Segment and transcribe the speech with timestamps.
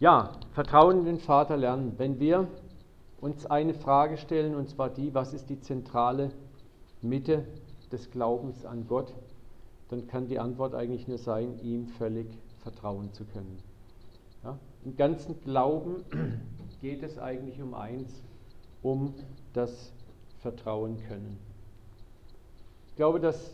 [0.00, 1.92] Ja, Vertrauen in den Vater lernen.
[1.98, 2.48] Wenn wir
[3.20, 6.30] uns eine Frage stellen, und zwar die, was ist die zentrale
[7.02, 7.44] Mitte
[7.92, 9.12] des Glaubens an Gott,
[9.90, 12.26] dann kann die Antwort eigentlich nur sein, ihm völlig
[12.62, 13.58] vertrauen zu können.
[14.42, 14.58] Ja?
[14.86, 16.02] Im ganzen Glauben
[16.80, 18.22] geht es eigentlich um eins,
[18.82, 19.12] um
[19.52, 19.92] das
[20.38, 21.38] Vertrauen können.
[22.88, 23.52] Ich glaube, dass,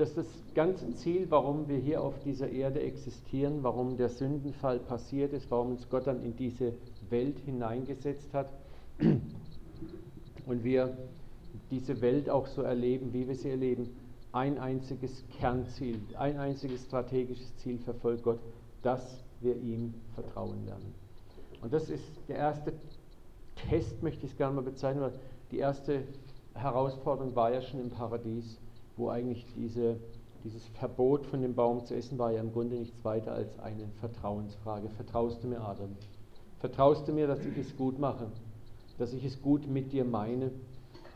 [0.00, 5.34] dass das ganze Ziel, warum wir hier auf dieser Erde existieren, warum der Sündenfall passiert
[5.34, 6.72] ist, warum uns Gott dann in diese
[7.10, 8.50] Welt hineingesetzt hat.
[10.46, 10.96] Und wir
[11.70, 13.90] diese Welt auch so erleben, wie wir sie erleben,
[14.32, 18.38] ein einziges Kernziel, ein einziges strategisches Ziel verfolgt Gott,
[18.82, 20.94] dass wir ihm vertrauen lernen.
[21.60, 22.72] Und das ist der erste
[23.68, 25.12] Test, möchte ich es gerne mal bezeichnen, weil
[25.50, 26.04] die erste
[26.54, 28.58] Herausforderung war ja schon im Paradies,
[29.00, 29.96] wo eigentlich diese,
[30.44, 33.88] dieses Verbot von dem Baum zu essen war ja im Grunde nichts weiter als eine
[34.00, 34.88] Vertrauensfrage.
[34.90, 35.96] Vertraust du mir, Adam?
[36.58, 38.26] Vertraust du mir, dass ich es gut mache?
[38.98, 40.52] Dass ich es gut mit dir meine?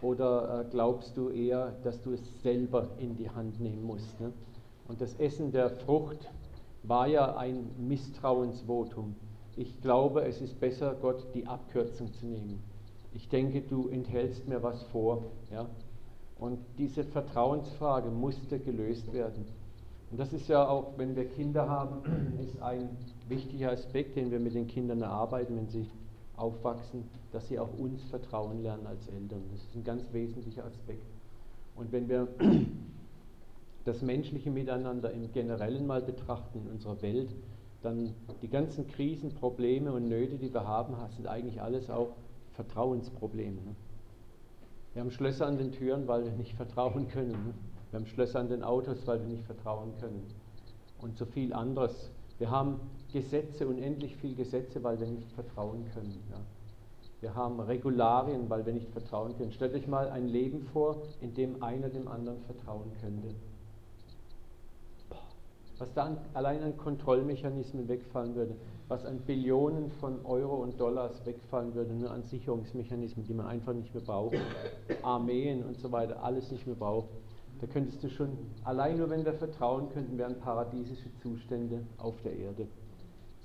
[0.00, 4.20] Oder äh, glaubst du eher, dass du es selber in die Hand nehmen musst?
[4.20, 4.32] Ne?
[4.88, 6.30] Und das Essen der Frucht
[6.82, 9.14] war ja ein Misstrauensvotum.
[9.56, 12.62] Ich glaube, es ist besser, Gott die Abkürzung zu nehmen.
[13.14, 15.22] Ich denke, du enthältst mir was vor.
[15.50, 15.66] Ja?
[16.38, 19.44] Und diese Vertrauensfrage musste gelöst werden.
[20.10, 22.88] Und das ist ja auch, wenn wir Kinder haben, ist ein
[23.28, 25.86] wichtiger Aspekt, den wir mit den Kindern erarbeiten, wenn sie
[26.36, 29.42] aufwachsen, dass sie auch uns vertrauen lernen als Eltern.
[29.52, 31.04] Das ist ein ganz wesentlicher Aspekt.
[31.76, 32.28] Und wenn wir
[33.84, 37.30] das menschliche Miteinander im Generellen mal betrachten in unserer Welt,
[37.82, 42.14] dann die ganzen Krisen, Probleme und Nöte, die wir haben, sind eigentlich alles auch
[42.54, 43.60] Vertrauensprobleme.
[43.60, 43.76] Ne?
[44.94, 47.32] Wir haben Schlösser an den Türen, weil wir nicht vertrauen können.
[47.32, 47.54] Ne?
[47.90, 50.24] Wir haben Schlösser an den Autos, weil wir nicht vertrauen können.
[51.00, 52.10] Und so viel anderes.
[52.38, 52.80] Wir haben
[53.12, 56.22] Gesetze, unendlich viel Gesetze, weil wir nicht vertrauen können.
[56.30, 56.38] Ja?
[57.20, 59.52] Wir haben Regularien, weil wir nicht vertrauen können.
[59.52, 63.34] Stellt euch mal ein Leben vor, in dem einer dem anderen vertrauen könnte
[65.78, 68.56] was da an, allein an Kontrollmechanismen wegfallen würde,
[68.88, 73.72] was an Billionen von Euro und Dollars wegfallen würde, nur an Sicherungsmechanismen, die man einfach
[73.72, 74.36] nicht mehr braucht,
[75.02, 77.08] Armeen und so weiter, alles nicht mehr braucht.
[77.60, 82.36] Da könntest du schon, allein nur wenn wir vertrauen könnten, wären paradiesische Zustände auf der
[82.36, 82.66] Erde.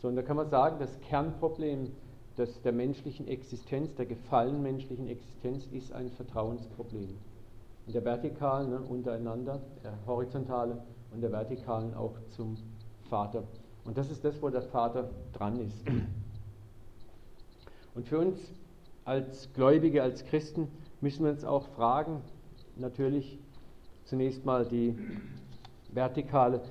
[0.01, 1.91] So, und da kann man sagen, das Kernproblem
[2.37, 7.17] des, der menschlichen Existenz, der gefallenen menschlichen Existenz, ist ein Vertrauensproblem.
[7.87, 10.81] In der vertikalen, ne, untereinander, der horizontale
[11.13, 12.57] und der vertikalen auch zum
[13.09, 13.43] Vater.
[13.85, 15.83] Und das ist das, wo der Vater dran ist.
[17.95, 18.53] Und für uns
[19.05, 20.67] als Gläubige, als Christen
[21.01, 22.21] müssen wir uns auch fragen,
[22.75, 23.39] natürlich
[24.05, 24.95] zunächst mal die
[25.91, 26.61] vertikale,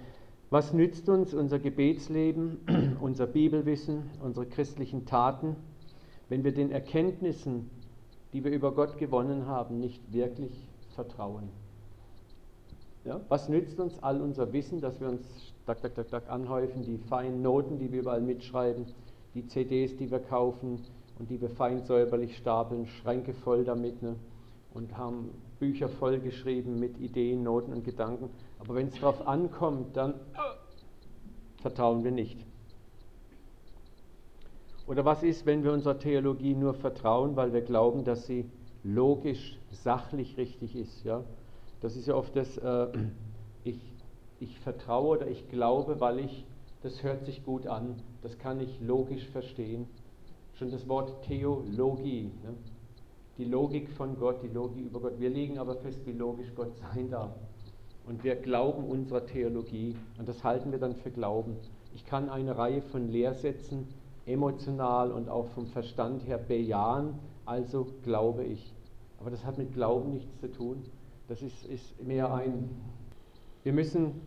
[0.51, 5.57] was nützt uns unser Gebetsleben, unser Bibelwissen, unsere christlichen Taten,
[6.29, 7.69] wenn wir den Erkenntnissen,
[8.33, 11.49] die wir über Gott gewonnen haben, nicht wirklich vertrauen?
[13.09, 13.21] Ja?
[13.29, 15.23] Was nützt uns all unser Wissen, dass wir uns
[15.65, 18.85] tak, tak, tak, tak anhäufen, die feinen Noten, die wir überall mitschreiben,
[19.35, 20.85] die CDs, die wir kaufen
[21.19, 24.17] und die wir fein säuberlich stapeln, Schränke voll damit ne?
[24.75, 28.29] und haben Bücher voll geschrieben mit Ideen, Noten und Gedanken.
[28.59, 30.15] Aber wenn es darauf ankommt, dann
[31.63, 32.45] vertrauen wir nicht.
[34.87, 38.51] Oder was ist, wenn wir unserer Theologie nur vertrauen, weil wir glauben, dass sie
[38.85, 41.05] logisch, sachlich richtig ist?
[41.05, 41.25] Ja?
[41.81, 42.87] Das ist ja oft das, äh,
[43.65, 43.81] ich,
[44.41, 46.47] ich vertraue oder ich glaube, weil ich,
[46.83, 49.87] das hört sich gut an, das kann ich logisch verstehen.
[50.55, 52.55] Schon das Wort Theologie, ne?
[53.37, 55.21] die Logik von Gott, die Logik über Gott.
[55.21, 57.31] Wir legen aber fest, wie logisch Gott sein darf.
[58.07, 61.57] Und wir glauben unserer Theologie und das halten wir dann für Glauben.
[61.95, 63.87] Ich kann eine Reihe von Lehrsätzen
[64.27, 68.75] emotional und auch vom Verstand her bejahen, also glaube ich.
[69.21, 70.85] Aber das hat mit Glauben nichts zu tun.
[71.29, 72.71] Das ist, ist mehr ein,
[73.63, 74.21] wir müssen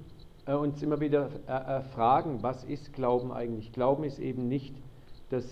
[0.45, 3.72] äh, uns immer wieder äh, äh, fragen, was ist Glauben eigentlich?
[3.73, 4.75] Glauben ist eben nicht
[5.31, 5.45] das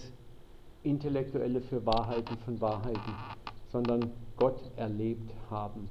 [0.83, 3.15] Intellektuelle für Wahrheiten von Wahrheiten,
[3.71, 5.89] sondern Gott erlebt haben.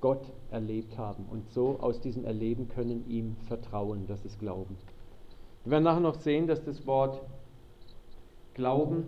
[0.00, 4.76] Gott erlebt haben und so aus diesem Erleben können ihm vertrauen, das ist Glauben.
[5.62, 7.20] Wir werden nachher noch sehen, dass das Wort
[8.52, 9.06] Glauben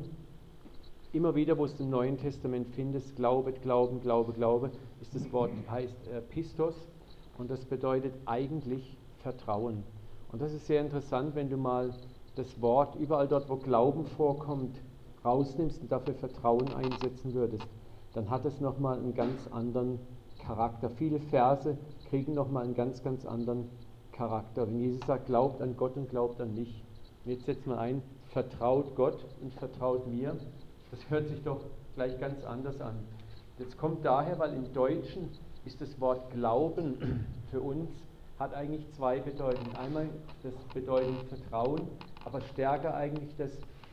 [1.17, 4.71] immer wieder, wo es im Neuen Testament findest, Glaube, Glauben, Glaube, Glaube,
[5.01, 6.75] ist das Wort, heißt äh, Pistos
[7.39, 9.83] und das bedeutet eigentlich Vertrauen.
[10.31, 11.95] Und das ist sehr interessant, wenn du mal
[12.35, 14.77] das Wort überall dort, wo Glauben vorkommt,
[15.25, 17.67] rausnimmst und dafür Vertrauen einsetzen würdest,
[18.13, 19.99] dann hat es nochmal einen ganz anderen
[20.39, 20.91] Charakter.
[20.91, 21.77] Viele Verse
[22.09, 23.69] kriegen nochmal einen ganz, ganz anderen
[24.13, 24.67] Charakter.
[24.67, 26.85] Wenn Jesus sagt, glaubt an Gott und glaubt an mich.
[27.25, 30.37] Und jetzt setzt mal ein, vertraut Gott und vertraut mir.
[30.97, 31.61] Das hört sich doch
[31.95, 32.97] gleich ganz anders an.
[33.59, 35.29] Das kommt daher, weil im Deutschen
[35.67, 37.91] ist das Wort Glauben für uns,
[38.39, 39.77] hat eigentlich zwei Bedeutungen.
[39.77, 40.09] Einmal
[40.43, 41.83] das Bedeuten Vertrauen,
[42.25, 43.51] aber stärker eigentlich das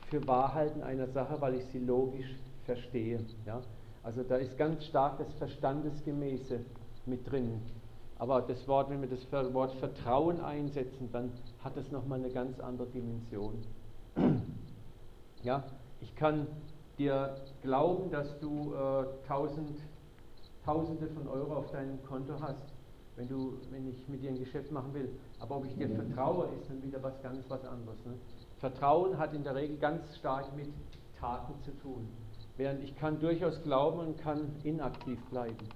[0.10, 2.36] für Wahrhalten einer Sache, weil ich sie logisch
[2.66, 3.20] verstehe.
[3.46, 3.62] Ja?
[4.04, 6.60] Also da ist ganz stark das Verstandesgemäße
[7.06, 7.62] mit drin.
[8.18, 11.32] Aber das Wort, wenn wir das Wort Vertrauen einsetzen, dann
[11.64, 13.62] hat es nochmal eine ganz andere Dimension.
[15.44, 15.62] Ja,
[16.00, 16.48] ich kann
[16.98, 19.80] dir glauben, dass du äh, tausend,
[20.66, 22.74] Tausende von Euro auf deinem Konto hast,
[23.18, 25.10] wenn, du, wenn ich mit dir ein Geschäft machen will.
[25.40, 27.98] Aber ob ich dir vertraue, ist dann wieder was ganz was anderes.
[28.06, 28.14] Ne?
[28.60, 30.70] Vertrauen hat in der Regel ganz stark mit
[31.20, 32.08] Taten zu tun.
[32.56, 35.68] Während ich kann durchaus glauben und kann inaktiv bleiben.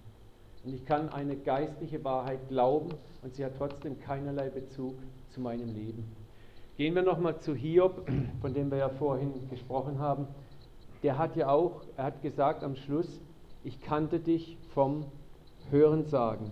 [0.64, 2.90] Und ich kann eine geistliche Wahrheit glauben
[3.24, 4.96] und sie hat trotzdem keinerlei Bezug
[5.30, 6.06] zu meinem Leben.
[6.78, 8.08] Gehen wir nochmal zu Hiob,
[8.42, 10.28] von dem wir ja vorhin gesprochen haben.
[11.04, 13.20] Der hat ja auch, er hat gesagt am Schluss,
[13.64, 15.06] ich kannte dich vom
[15.70, 16.52] Hörensagen.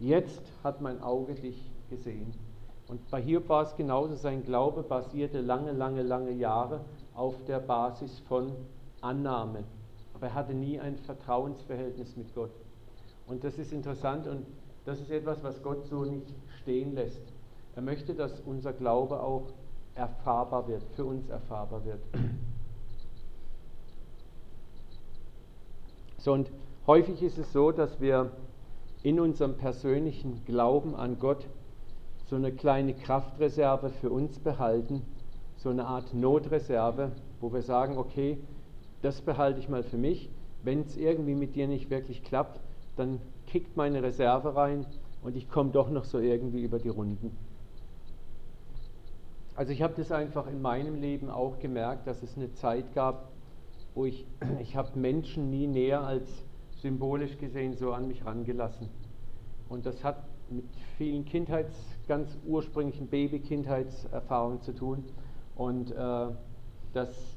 [0.00, 2.32] Jetzt hat mein Auge dich gesehen.
[2.88, 6.80] Und bei Hiob war es genauso, sein Glaube basierte lange, lange, lange Jahre
[7.14, 8.52] auf der Basis von
[9.00, 9.64] Annahme.
[10.14, 12.50] Aber er hatte nie ein Vertrauensverhältnis mit Gott.
[13.26, 14.46] Und das ist interessant und
[14.84, 16.26] das ist etwas, was Gott so nicht
[16.62, 17.22] stehen lässt.
[17.74, 19.44] Er möchte, dass unser Glaube auch
[19.94, 22.00] erfahrbar wird, für uns erfahrbar wird.
[26.24, 26.50] So, und
[26.86, 28.30] häufig ist es so, dass wir
[29.02, 31.46] in unserem persönlichen Glauben an Gott
[32.30, 35.02] so eine kleine Kraftreserve für uns behalten,
[35.58, 37.12] so eine Art Notreserve,
[37.42, 38.38] wo wir sagen, okay,
[39.02, 40.30] das behalte ich mal für mich.
[40.62, 42.58] Wenn es irgendwie mit dir nicht wirklich klappt,
[42.96, 44.86] dann kickt meine Reserve rein
[45.22, 47.36] und ich komme doch noch so irgendwie über die Runden.
[49.56, 53.33] Also ich habe das einfach in meinem Leben auch gemerkt, dass es eine Zeit gab,
[53.94, 54.26] wo ich,
[54.60, 56.28] ich habe Menschen nie näher als
[56.82, 58.88] symbolisch gesehen so an mich rangelassen.
[59.68, 60.66] Und das hat mit
[60.98, 61.74] vielen Kindheits,
[62.06, 65.04] ganz ursprünglichen Baby-Kindheitserfahrungen zu tun.
[65.56, 66.26] Und äh,
[66.92, 67.36] das,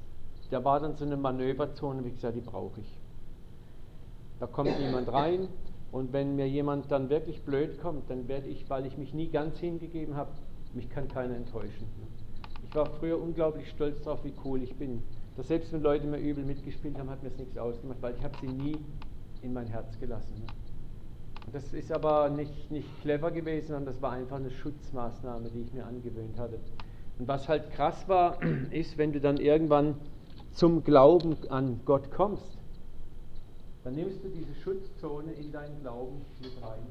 [0.50, 3.00] da war dann so eine Manöverzone, wie gesagt, die brauche ich.
[4.40, 5.48] Da kommt jemand rein
[5.92, 9.30] und wenn mir jemand dann wirklich blöd kommt, dann werde ich, weil ich mich nie
[9.30, 10.32] ganz hingegeben habe,
[10.74, 11.88] mich kann keiner enttäuschen.
[12.68, 15.02] Ich war früher unglaublich stolz darauf, wie cool ich bin.
[15.38, 18.24] Dass selbst wenn Leute mir übel mitgespielt haben, hat mir das nichts ausgemacht, weil ich
[18.24, 18.78] habe sie nie
[19.44, 20.34] in mein Herz gelassen.
[21.46, 25.62] Und das ist aber nicht, nicht clever gewesen, sondern das war einfach eine Schutzmaßnahme, die
[25.62, 26.60] ich mir angewöhnt hatte.
[27.20, 28.40] Und was halt krass war,
[28.72, 29.96] ist, wenn du dann irgendwann
[30.54, 32.58] zum Glauben an Gott kommst,
[33.84, 36.82] dann nimmst du diese Schutzzone in deinen Glauben mit rein.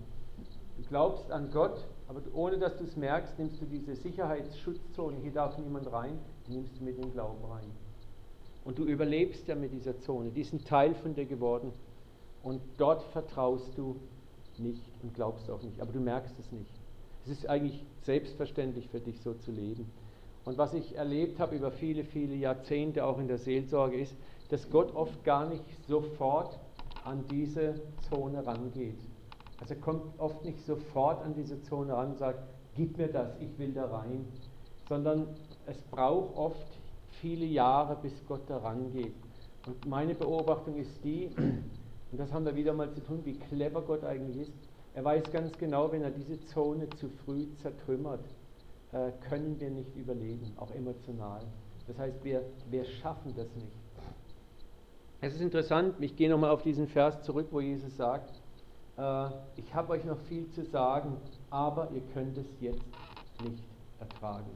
[0.79, 5.33] Du glaubst an Gott, aber ohne dass du es merkst, nimmst du diese Sicherheitsschutzzone, hier
[5.33, 7.71] darf niemand rein, nimmst du mit dem Glauben rein.
[8.67, 11.73] Und du überlebst ja mit dieser Zone, die ist ein Teil von dir geworden.
[12.43, 13.95] Und dort vertraust du
[14.59, 16.71] nicht und glaubst auch nicht, aber du merkst es nicht.
[17.25, 19.89] Es ist eigentlich selbstverständlich für dich so zu leben.
[20.45, 24.17] Und was ich erlebt habe über viele, viele Jahrzehnte auch in der Seelsorge ist,
[24.49, 26.59] dass Gott oft gar nicht sofort
[27.05, 27.81] an diese
[28.11, 28.99] Zone rangeht.
[29.61, 32.41] Also er kommt oft nicht sofort an diese Zone ran und sagt,
[32.75, 34.27] gib mir das, ich will da rein,
[34.89, 35.29] sondern
[35.67, 36.76] es braucht oft
[37.21, 39.15] viele Jahre, bis Gott da rangeht.
[39.67, 43.83] Und meine Beobachtung ist die, und das haben wir wieder mal zu tun, wie clever
[43.83, 44.53] Gott eigentlich ist.
[44.95, 48.25] Er weiß ganz genau, wenn er diese Zone zu früh zertrümmert,
[48.93, 51.43] äh, können wir nicht überleben, auch emotional.
[51.87, 53.77] Das heißt, wir, wir schaffen das nicht.
[55.21, 58.31] Es ist interessant, ich gehe nochmal auf diesen Vers zurück, wo Jesus sagt,
[58.97, 61.17] äh, ich habe euch noch viel zu sagen,
[61.51, 62.85] aber ihr könnt es jetzt
[63.43, 63.65] nicht
[63.99, 64.51] ertragen.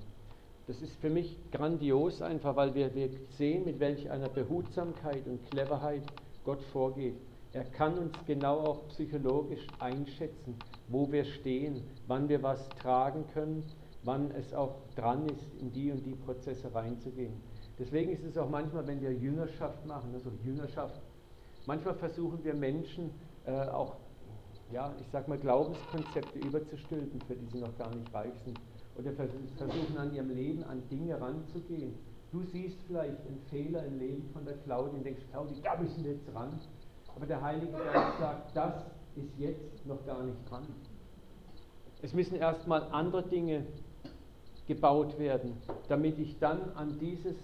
[0.70, 5.44] Das ist für mich grandios einfach, weil wir, wir sehen, mit welch einer Behutsamkeit und
[5.50, 6.04] Cleverheit
[6.44, 7.16] Gott vorgeht.
[7.52, 10.54] Er kann uns genau auch psychologisch einschätzen,
[10.86, 13.64] wo wir stehen, wann wir was tragen können,
[14.04, 17.32] wann es auch dran ist, in die und die Prozesse reinzugehen.
[17.76, 21.00] Deswegen ist es auch manchmal, wenn wir Jüngerschaft machen, also Jüngerschaft,
[21.66, 23.10] manchmal versuchen wir Menschen
[23.44, 23.96] äh, auch,
[24.70, 28.56] ja, ich sag mal, Glaubenskonzepte überzustülpen, für die sie noch gar nicht reif sind.
[29.00, 31.94] Oder versuchen an ihrem Leben an Dinge ranzugehen.
[32.32, 36.04] Du siehst vielleicht einen Fehler im Leben von der Claudia und denkst, Claudia, da müssen
[36.04, 36.60] wir jetzt ran.
[37.16, 38.84] Aber der Heilige Geist sagt, das
[39.16, 40.66] ist jetzt noch gar nicht dran.
[42.02, 43.64] Es müssen erstmal andere Dinge
[44.68, 45.54] gebaut werden,
[45.88, 47.36] damit ich dann an dieses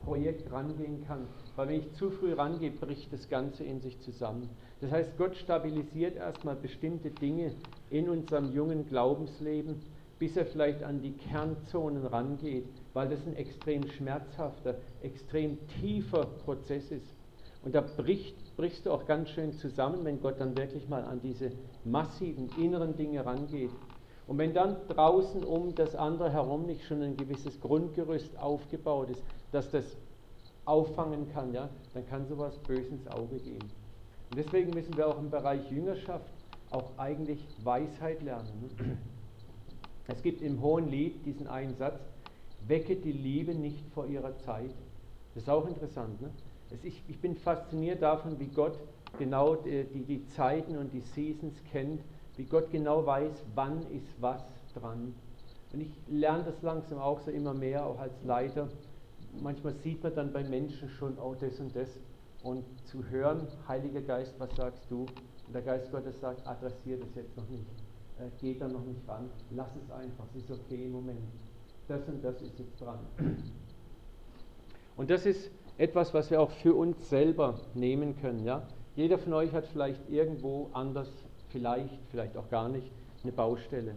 [0.00, 1.26] Projekt rangehen kann.
[1.56, 4.48] Weil wenn ich zu früh rangehe, bricht das Ganze in sich zusammen.
[4.80, 7.52] Das heißt, Gott stabilisiert erstmal bestimmte Dinge
[7.90, 9.80] in unserem jungen Glaubensleben,
[10.22, 16.92] bis er vielleicht an die Kernzonen rangeht, weil das ein extrem schmerzhafter, extrem tiefer Prozess
[16.92, 17.12] ist.
[17.64, 21.20] Und da bricht, brichst du auch ganz schön zusammen, wenn Gott dann wirklich mal an
[21.20, 21.50] diese
[21.84, 23.72] massiven inneren Dinge rangeht.
[24.28, 29.24] Und wenn dann draußen um das andere herum nicht schon ein gewisses Grundgerüst aufgebaut ist,
[29.50, 29.96] dass das
[30.66, 33.64] auffangen kann, ja, dann kann sowas bös ins Auge gehen.
[34.30, 36.32] Und deswegen müssen wir auch im Bereich Jüngerschaft
[36.70, 38.70] auch eigentlich Weisheit lernen.
[40.08, 42.00] Es gibt im Hohen Lied diesen einen Satz,
[42.66, 44.74] wecke die Liebe nicht vor ihrer Zeit.
[45.34, 46.20] Das ist auch interessant.
[46.20, 46.30] Ne?
[46.82, 48.78] Ich, ich, bin fasziniert davon, wie Gott
[49.18, 52.00] genau die, die, die Zeiten und die Seasons kennt,
[52.36, 54.42] wie Gott genau weiß, wann ist was
[54.74, 55.14] dran.
[55.72, 58.68] Und ich lerne das langsam auch so immer mehr, auch als Leiter.
[59.40, 61.88] Manchmal sieht man dann bei Menschen schon, oh, das und das.
[62.42, 65.06] Und zu hören, Heiliger Geist, was sagst du?
[65.46, 67.81] Und der Geist Gottes sagt, adressiert es jetzt noch nicht.
[68.22, 69.30] Äh, geht da noch nicht ran.
[69.50, 71.20] Lass es einfach, es ist okay im Moment.
[71.88, 72.98] Das und das ist jetzt dran.
[74.96, 78.44] Und das ist etwas, was wir auch für uns selber nehmen können.
[78.44, 78.66] Ja?
[78.94, 81.10] Jeder von euch hat vielleicht irgendwo anders,
[81.48, 82.90] vielleicht, vielleicht auch gar nicht,
[83.22, 83.94] eine Baustelle,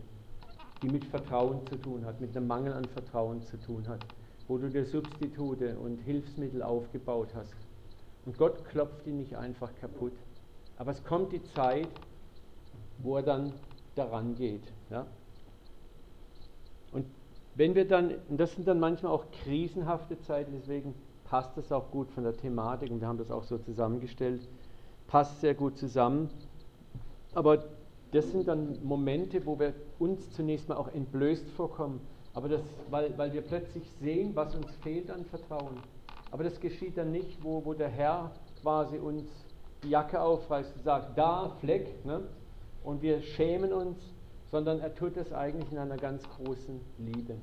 [0.81, 4.05] die mit Vertrauen zu tun hat, mit einem Mangel an Vertrauen zu tun hat,
[4.47, 7.55] wo du dir Substitute und Hilfsmittel aufgebaut hast.
[8.25, 10.13] Und Gott klopft ihn nicht einfach kaputt.
[10.77, 11.89] Aber es kommt die Zeit,
[12.99, 13.53] wo er dann
[13.95, 14.63] daran geht.
[14.89, 15.05] Ja?
[16.91, 17.05] Und
[17.55, 20.93] wenn wir dann, und das sind dann manchmal auch krisenhafte Zeiten, deswegen
[21.25, 24.47] passt das auch gut von der Thematik und wir haben das auch so zusammengestellt,
[25.07, 26.29] passt sehr gut zusammen.
[27.33, 27.63] Aber
[28.11, 31.99] das sind dann Momente, wo wir uns zunächst mal auch entblößt vorkommen,
[32.33, 35.79] aber das, weil, weil wir plötzlich sehen, was uns fehlt an Vertrauen.
[36.31, 39.23] Aber das geschieht dann nicht, wo, wo der Herr quasi uns
[39.83, 42.23] die Jacke aufreißt und sagt, da, Fleck, ne?
[42.85, 43.97] Und wir schämen uns,
[44.51, 47.35] sondern er tut es eigentlich in einer ganz großen Liebe.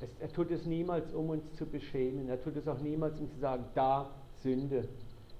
[0.00, 2.28] Es, er tut es niemals, um uns zu beschämen.
[2.28, 4.10] Er tut es auch niemals, um zu sagen, da
[4.42, 4.88] Sünde.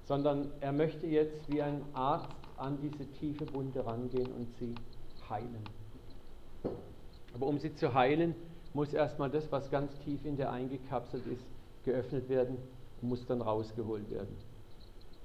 [0.04, 4.74] Sondern er möchte jetzt wie ein Arzt an diese tiefe Wunde rangehen und sie
[5.28, 5.64] heilen.
[7.34, 8.34] Aber um sie zu heilen,
[8.74, 11.46] muss erstmal das, was ganz tief in der eingekapselt ist,
[11.84, 12.58] geöffnet werden
[13.00, 14.36] und muss dann rausgeholt werden.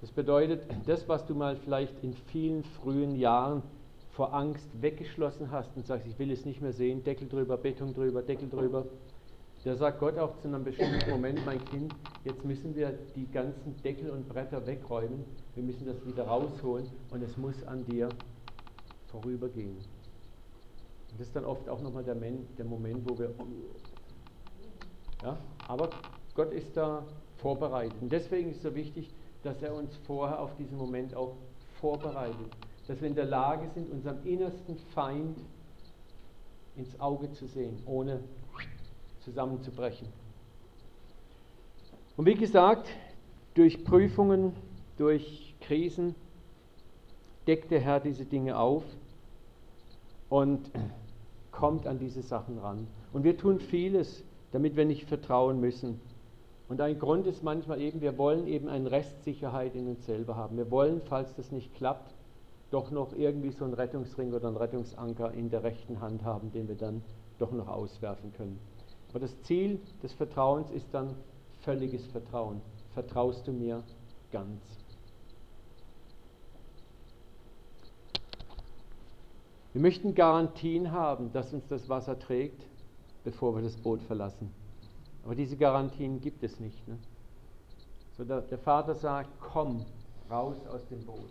[0.02, 3.64] Das bedeutet, das, was du mal vielleicht in vielen frühen Jahren
[4.12, 7.94] vor Angst weggeschlossen hast und sagst, ich will es nicht mehr sehen, Deckel drüber, Beton
[7.94, 8.86] drüber, Deckel drüber,
[9.64, 13.76] da sagt Gott auch zu einem bestimmten Moment, mein Kind, jetzt müssen wir die ganzen
[13.84, 18.08] Deckel und Bretter wegräumen, wir müssen das wieder rausholen und es muss an dir
[19.08, 19.76] vorübergehen.
[19.76, 23.32] Und das ist dann oft auch nochmal der, der Moment, wo wir...
[25.24, 25.38] Ja,
[25.68, 25.90] aber
[26.36, 27.04] Gott ist da
[27.38, 27.96] vorbereitet.
[28.00, 29.10] Und deswegen ist es so wichtig,
[29.50, 31.34] dass er uns vorher auf diesen Moment auch
[31.82, 32.36] vorbereitet.
[32.88, 35.40] Dass wir in der Lage sind, unserem innersten Feind
[36.76, 38.20] ins Auge zu sehen, ohne
[39.22, 40.08] zusammenzubrechen.
[42.16, 42.90] Und wie gesagt,
[43.56, 44.54] durch Prüfungen,
[44.98, 46.14] durch Krisen
[47.48, 48.84] deckt der Herr diese Dinge auf
[50.30, 50.70] und
[51.52, 52.86] kommt an diese Sachen ran.
[53.14, 56.00] Und wir tun vieles, damit wir nicht vertrauen müssen.
[56.70, 60.56] Und ein Grund ist manchmal eben, wir wollen eben eine Restsicherheit in uns selber haben.
[60.56, 62.14] Wir wollen, falls das nicht klappt,
[62.70, 66.68] doch noch irgendwie so einen Rettungsring oder einen Rettungsanker in der rechten Hand haben, den
[66.68, 67.02] wir dann
[67.40, 68.60] doch noch auswerfen können.
[69.10, 71.16] Aber das Ziel des Vertrauens ist dann
[71.62, 72.62] völliges Vertrauen.
[72.94, 73.84] Vertraust du mir
[74.32, 74.62] ganz?
[79.74, 82.64] Wir möchten Garantien haben, dass uns das Wasser trägt,
[83.24, 84.59] bevor wir das Boot verlassen.
[85.30, 86.88] Aber diese Garantien gibt es nicht.
[86.88, 86.98] Ne?
[88.18, 89.86] So der, der Vater sagt, komm
[90.28, 91.30] raus aus dem Boot.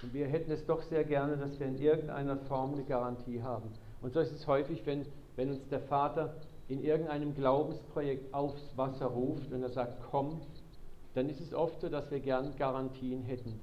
[0.00, 3.68] Und wir hätten es doch sehr gerne, dass wir in irgendeiner Form eine Garantie haben.
[4.00, 6.36] Und so ist es häufig, wenn, wenn uns der Vater
[6.68, 10.40] in irgendeinem Glaubensprojekt aufs Wasser ruft und er sagt, komm,
[11.14, 13.58] dann ist es oft so, dass wir gern Garantien hätten.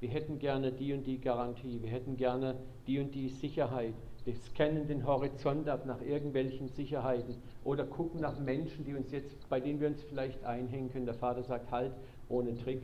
[0.00, 2.56] Wir hätten gerne die und die Garantie, wir hätten gerne
[2.86, 3.94] die und die Sicherheit,
[4.24, 9.48] wir scannen den Horizont ab nach irgendwelchen Sicherheiten oder gucken nach Menschen, die uns jetzt,
[9.48, 11.06] bei denen wir uns vielleicht einhängen können.
[11.06, 11.92] Der Vater sagt halt,
[12.28, 12.82] ohne Trick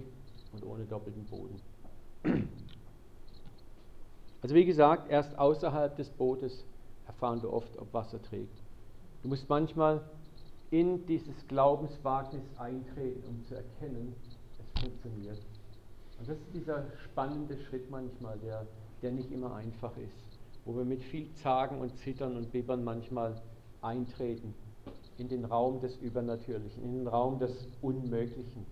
[0.52, 1.60] und ohne doppelten Boden.
[4.40, 6.64] Also wie gesagt, erst außerhalb des Bootes
[7.06, 8.56] erfahren wir oft, ob Wasser trägt.
[9.22, 10.00] Du musst manchmal
[10.70, 14.14] in dieses Glaubenswagnis eintreten, um zu erkennen,
[14.60, 15.38] es funktioniert.
[16.20, 18.64] Und das ist dieser spannende Schritt manchmal, der,
[19.02, 20.27] der nicht immer einfach ist
[20.68, 23.40] wo wir mit viel Zagen und Zittern und Bibbern manchmal
[23.80, 24.52] eintreten.
[25.16, 28.66] In den Raum des Übernatürlichen, in den Raum des Unmöglichen.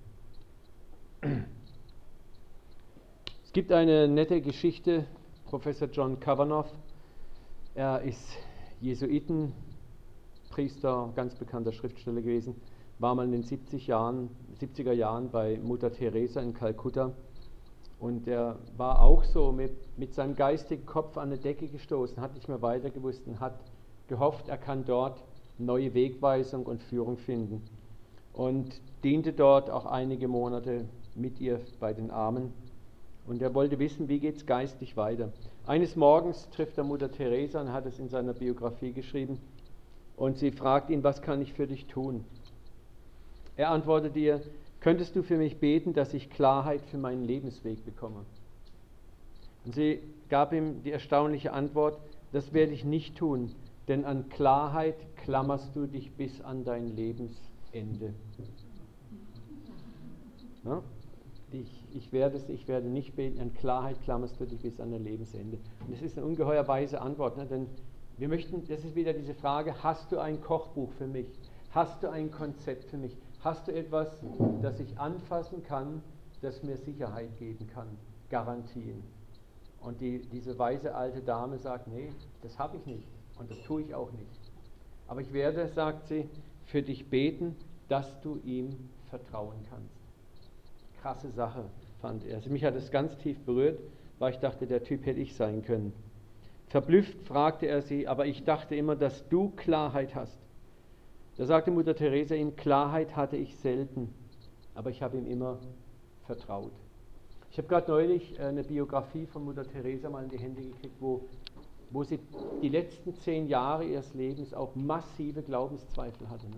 [3.45, 5.07] Es gibt eine nette Geschichte,
[5.47, 6.69] Professor John Kavanaugh,
[7.75, 8.37] er ist
[8.83, 9.55] Jesuitenprediger
[10.51, 12.55] Priester, ganz bekannter Schriftsteller gewesen,
[12.99, 17.13] war mal in den 70 Jahren, 70er Jahren bei Mutter Teresa in Kalkutta
[17.99, 22.35] und er war auch so mit, mit seinem geistigen Kopf an eine Decke gestoßen, hat
[22.35, 23.59] nicht mehr weiter gewusst und hat
[24.09, 25.23] gehofft, er kann dort
[25.59, 27.63] neue Wegweisung und Führung finden.
[28.33, 30.85] Und diente dort auch einige Monate
[31.15, 32.53] mit ihr bei den Armen.
[33.27, 35.33] Und er wollte wissen, wie geht es geistig weiter.
[35.67, 39.41] Eines Morgens trifft er Mutter Teresa und hat es in seiner Biografie geschrieben.
[40.17, 42.25] Und sie fragt ihn, was kann ich für dich tun?
[43.57, 44.43] Er antwortet ihr,
[44.87, 48.25] könntest du für mich beten, dass ich Klarheit für meinen Lebensweg bekomme?
[49.65, 51.99] Und sie gab ihm die erstaunliche Antwort,
[52.31, 53.51] das werde ich nicht tun,
[53.89, 58.15] denn an Klarheit klammerst du dich bis an dein Lebensende.
[60.65, 60.81] Ja?
[61.51, 65.03] Ich, ich, werde, ich werde nicht beten, an Klarheit klammerst du dich bis an dein
[65.03, 65.59] Lebensende.
[65.81, 67.47] Und das ist eine ungeheuer weise Antwort, ne?
[67.47, 67.67] denn
[68.19, 71.27] wir möchten, das ist wieder diese Frage, hast du ein Kochbuch für mich?
[71.73, 73.17] Hast du ein Konzept für mich?
[73.47, 74.09] Hast du etwas,
[74.61, 76.03] das ich anfassen kann,
[76.43, 77.87] das mir Sicherheit geben kann?
[78.29, 79.05] Garantien.
[79.81, 82.09] Und die, diese weise alte Dame sagt, nee,
[82.43, 83.07] das habe ich nicht
[83.39, 84.51] und das tue ich auch nicht.
[85.07, 86.29] Aber ich werde, sagt sie,
[86.65, 87.55] für dich beten,
[87.89, 88.71] dass du ihm
[89.11, 89.95] vertrauen kannst.
[91.01, 91.67] Krasse Sache,
[92.01, 92.39] fand er.
[92.39, 93.79] Also mich hat es ganz tief berührt,
[94.19, 95.93] weil ich dachte, der Typ hätte ich sein können.
[96.67, 100.46] Verblüfft fragte er sie, aber ich dachte immer, dass du Klarheit hast.
[101.37, 104.13] Da sagte Mutter Teresa ihm, Klarheit hatte ich selten,
[104.75, 105.59] aber ich habe ihm immer
[106.27, 106.73] vertraut.
[107.51, 110.97] Ich habe gerade neulich äh, eine Biografie von Mutter Teresa mal in die Hände gekriegt,
[111.01, 111.23] wo
[111.91, 112.19] wo sie
[112.63, 116.47] die letzten zehn Jahre ihres Lebens auch massive Glaubenszweifel hatte.
[116.47, 116.57] Ne?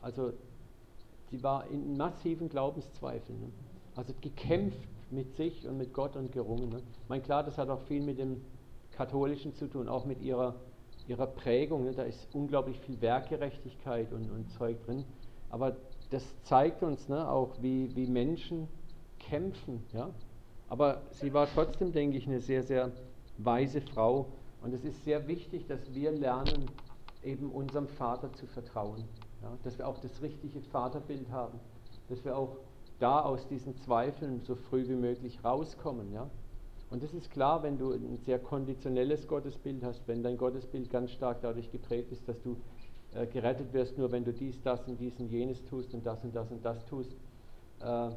[0.00, 0.32] Also
[1.30, 3.40] sie war in massiven Glaubenszweifeln.
[3.40, 3.48] Ne?
[3.96, 6.68] Also gekämpft mit sich und mit Gott und gerungen.
[6.70, 6.82] Ne?
[7.02, 8.42] Ich meine, klar, das hat auch viel mit dem
[8.92, 10.54] Katholischen zu tun, auch mit ihrer,
[11.08, 11.84] ihrer Prägung.
[11.84, 11.92] Ne?
[11.92, 15.04] Da ist unglaublich viel Werkgerechtigkeit und, und Zeug drin.
[15.50, 15.76] Aber
[16.10, 18.68] das zeigt uns ne, auch, wie, wie Menschen
[19.18, 19.84] kämpfen.
[19.92, 20.10] Ja?
[20.68, 22.92] Aber sie war trotzdem, denke ich, eine sehr, sehr
[23.38, 24.26] weise Frau
[24.62, 26.66] und es ist sehr wichtig, dass wir lernen,
[27.22, 29.04] eben unserem Vater zu vertrauen.
[29.42, 31.58] Ja, dass wir auch das richtige Vaterbild haben.
[32.08, 32.56] Dass wir auch
[32.98, 36.12] da aus diesen Zweifeln so früh wie möglich rauskommen.
[36.12, 36.30] Ja?
[36.92, 41.10] Und das ist klar, wenn du ein sehr konditionelles Gottesbild hast, wenn dein Gottesbild ganz
[41.10, 42.58] stark dadurch geprägt ist, dass du
[43.14, 46.22] äh, gerettet wirst, nur wenn du dies, das und dies und jenes tust und das
[46.22, 47.16] und das und das tust.
[47.80, 48.10] Äh,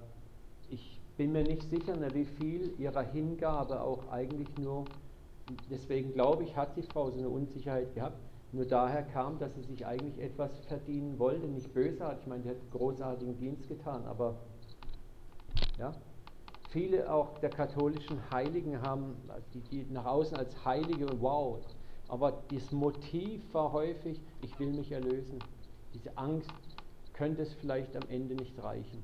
[0.70, 4.84] ich bin mir nicht sicher, ne, wie viel ihrer Hingabe auch eigentlich nur
[5.70, 8.18] deswegen glaube ich, hat die Frau so eine Unsicherheit gehabt.
[8.52, 12.24] Nur daher kam, dass sie sich eigentlich etwas verdienen wollte, nicht bösartig.
[12.24, 14.36] Ich meine, die hat großartigen Dienst getan, aber
[15.78, 15.94] ja,
[16.76, 19.16] viele auch der katholischen Heiligen haben,
[19.54, 21.62] die, die nach außen als Heilige, wow,
[22.10, 25.40] aber das Motiv war häufig, ich will mich erlösen.
[25.94, 26.52] Diese Angst
[27.14, 29.02] könnte es vielleicht am Ende nicht reichen.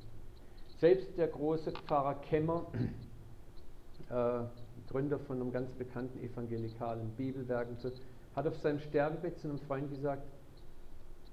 [0.80, 2.66] Selbst der große Pfarrer Kemmer,
[4.10, 4.42] äh,
[4.90, 7.90] Gründer von einem ganz bekannten evangelikalen Bibelwerk, und so,
[8.36, 10.24] hat auf seinem Sterbebett zu einem Freund gesagt,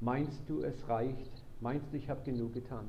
[0.00, 1.32] meinst du, es reicht?
[1.60, 2.86] Meinst du, ich habe genug getan?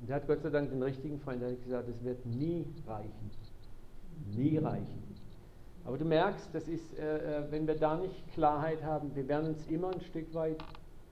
[0.00, 2.66] Und er hat Gott sei Dank den richtigen Freund, der hat gesagt, es wird nie
[2.86, 3.30] reichen.
[4.34, 5.02] Nie reichen.
[5.84, 9.54] Aber du merkst, das ist, äh, äh, wenn wir da nicht Klarheit haben, wir werden
[9.54, 10.56] uns immer ein Stück weit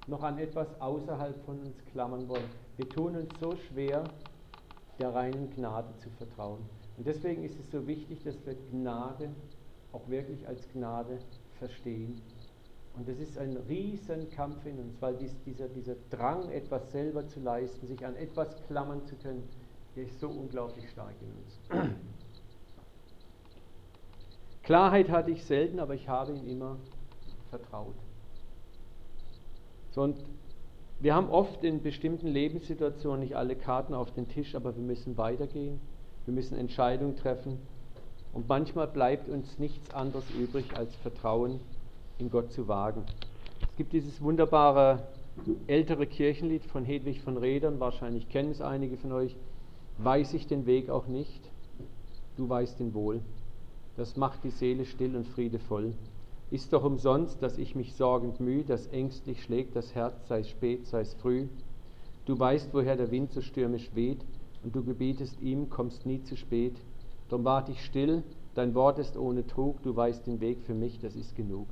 [0.07, 2.49] noch an etwas außerhalb von uns klammern wollen.
[2.77, 4.05] Wir tun uns so schwer,
[4.99, 6.61] der reinen Gnade zu vertrauen.
[6.97, 9.31] Und deswegen ist es so wichtig, dass wir Gnade
[9.92, 11.18] auch wirklich als Gnade
[11.59, 12.20] verstehen.
[12.96, 17.40] Und das ist ein Riesenkampf in uns, weil dies, dieser, dieser Drang, etwas selber zu
[17.40, 19.42] leisten, sich an etwas klammern zu können,
[19.96, 21.90] der ist so unglaublich stark in uns.
[24.62, 26.78] Klarheit hatte ich selten, aber ich habe ihm immer
[27.50, 27.96] vertraut.
[29.90, 30.24] So, und
[31.00, 35.18] wir haben oft in bestimmten Lebenssituationen nicht alle Karten auf den Tisch, aber wir müssen
[35.18, 35.80] weitergehen.
[36.24, 37.59] Wir müssen Entscheidungen treffen.
[38.33, 41.61] Und manchmal bleibt uns nichts anderes übrig, als Vertrauen
[42.18, 43.05] in Gott zu wagen.
[43.70, 45.03] Es gibt dieses wunderbare
[45.66, 49.37] ältere Kirchenlied von Hedwig von Redern, wahrscheinlich kennen es einige von euch.
[49.98, 51.50] Weiß ich den Weg auch nicht,
[52.37, 53.20] du weißt ihn wohl.
[53.96, 55.94] Das macht die Seele still und friedevoll.
[56.50, 60.48] Ist doch umsonst, dass ich mich sorgend mühe, dass ängstlich schlägt das Herz, sei es
[60.48, 61.46] spät, sei es früh.
[62.27, 64.24] Du weißt, woher der Wind so stürmisch weht,
[64.62, 66.77] und du gebietest ihm, kommst nie zu spät.
[67.29, 68.22] Drum wart ich still,
[68.55, 71.66] dein Wort ist ohne Trug, du weißt den Weg für mich, das ist genug.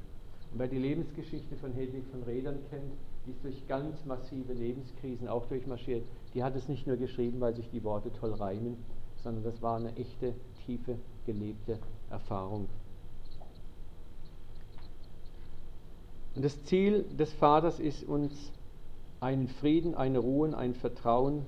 [0.53, 2.93] Und wer die Lebensgeschichte von Hedwig von Redern kennt,
[3.27, 6.05] die ist durch ganz massive Lebenskrisen auch durchmarschiert.
[6.35, 8.77] Die hat es nicht nur geschrieben, weil sich die Worte toll reimen,
[9.23, 10.35] sondern das war eine echte,
[10.67, 11.79] tiefe, gelebte
[12.11, 12.69] Erfahrung.
[16.35, 18.53] Und das Ziel des Vaters ist uns
[19.21, 21.47] einen Frieden, eine Ruhe, ein Vertrauen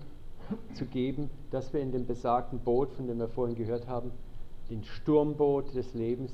[0.75, 4.13] zu geben, dass wir in dem besagten Boot, von dem wir vorhin gehört haben,
[4.71, 6.33] den Sturmboot des Lebens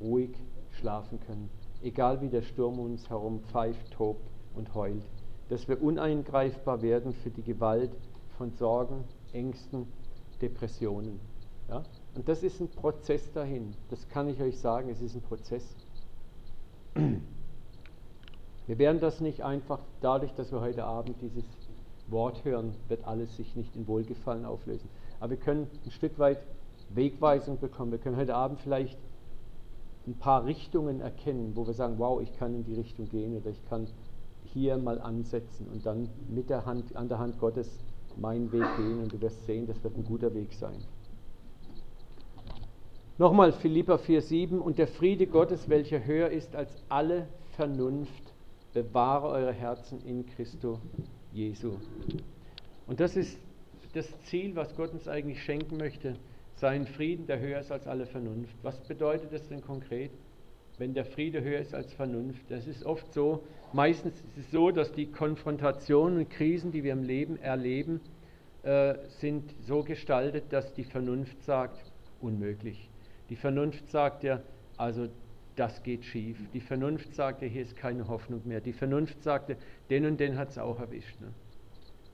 [0.00, 0.30] ruhig
[0.72, 1.48] schlafen können.
[1.82, 5.02] Egal wie der Sturm uns herum pfeift, tobt und heult.
[5.48, 7.90] Dass wir uneingreifbar werden für die Gewalt
[8.38, 9.86] von Sorgen, Ängsten,
[10.40, 11.20] Depressionen.
[11.68, 11.82] Ja?
[12.14, 13.74] Und das ist ein Prozess dahin.
[13.90, 15.74] Das kann ich euch sagen, es ist ein Prozess.
[18.66, 21.44] Wir werden das nicht einfach dadurch, dass wir heute Abend dieses
[22.08, 24.88] Wort hören, wird alles sich nicht in Wohlgefallen auflösen.
[25.18, 26.44] Aber wir können ein Stück weit
[26.90, 27.92] Wegweisung bekommen.
[27.92, 28.98] Wir können heute Abend vielleicht
[30.06, 33.50] ein paar Richtungen erkennen, wo wir sagen, wow, ich kann in die Richtung gehen oder
[33.50, 33.86] ich kann
[34.52, 37.68] hier mal ansetzen und dann mit der Hand, an der Hand Gottes
[38.16, 40.76] meinen Weg gehen und du wirst sehen, das wird ein guter Weg sein.
[43.18, 48.32] Nochmal Philippa 4,7 und der Friede Gottes, welcher höher ist als alle Vernunft,
[48.72, 50.80] bewahre eure Herzen in Christo
[51.32, 51.72] Jesu.
[52.86, 53.38] Und das ist
[53.94, 56.16] das Ziel, was Gott uns eigentlich schenken möchte.
[56.62, 58.54] Sein Frieden, der höher ist als alle Vernunft.
[58.62, 60.12] Was bedeutet das denn konkret?
[60.78, 62.48] Wenn der Friede höher ist als Vernunft.
[62.52, 66.92] Das ist oft so, meistens ist es so, dass die Konfrontationen und Krisen, die wir
[66.92, 68.00] im Leben erleben,
[68.62, 71.82] äh, sind so gestaltet, dass die Vernunft sagt,
[72.20, 72.88] unmöglich.
[73.28, 74.40] Die Vernunft sagt ja,
[74.76, 75.08] also
[75.56, 76.38] das geht schief.
[76.54, 78.60] Die Vernunft sagte, hier ist keine Hoffnung mehr.
[78.60, 79.56] Die Vernunft sagte,
[79.90, 81.20] den und den hat es auch erwischt.
[81.20, 81.32] Ne?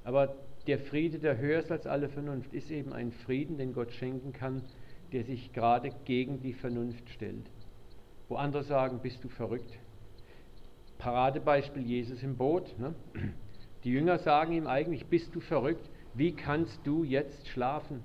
[0.05, 0.37] Aber
[0.69, 4.35] der Friede, der höher ist als alle Vernunft, ist eben ein Frieden, den Gott schenken
[4.35, 4.63] kann,
[5.13, 7.51] der sich gerade gegen die Vernunft stellt.
[8.29, 9.79] Wo andere sagen, bist du verrückt?
[10.99, 12.79] Paradebeispiel Jesus im Boot.
[12.79, 12.95] Ne?
[13.85, 15.89] Die Jünger sagen ihm eigentlich, bist du verrückt?
[16.13, 18.05] Wie kannst du jetzt schlafen?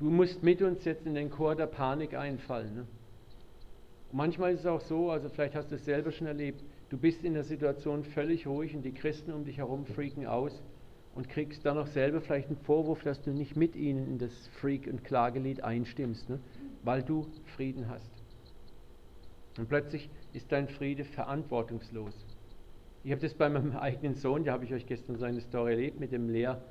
[0.00, 2.74] Du musst mit uns jetzt in den Chor der Panik einfallen.
[2.74, 2.86] Ne?
[4.10, 7.22] Manchmal ist es auch so, also vielleicht hast du es selber schon erlebt, du bist
[7.22, 10.60] in der Situation völlig ruhig und die Christen um dich herum freaken aus
[11.16, 14.48] und kriegst dann auch selber vielleicht einen Vorwurf, dass du nicht mit ihnen in das
[14.60, 16.38] Freak- und Klagelied einstimmst, ne?
[16.84, 17.26] weil du
[17.56, 18.10] Frieden hast.
[19.58, 22.14] Und plötzlich ist dein Friede verantwortungslos.
[23.02, 25.98] Ich habe das bei meinem eigenen Sohn, da habe ich euch gestern seine Story erlebt,
[25.98, 26.62] mit dem Lehr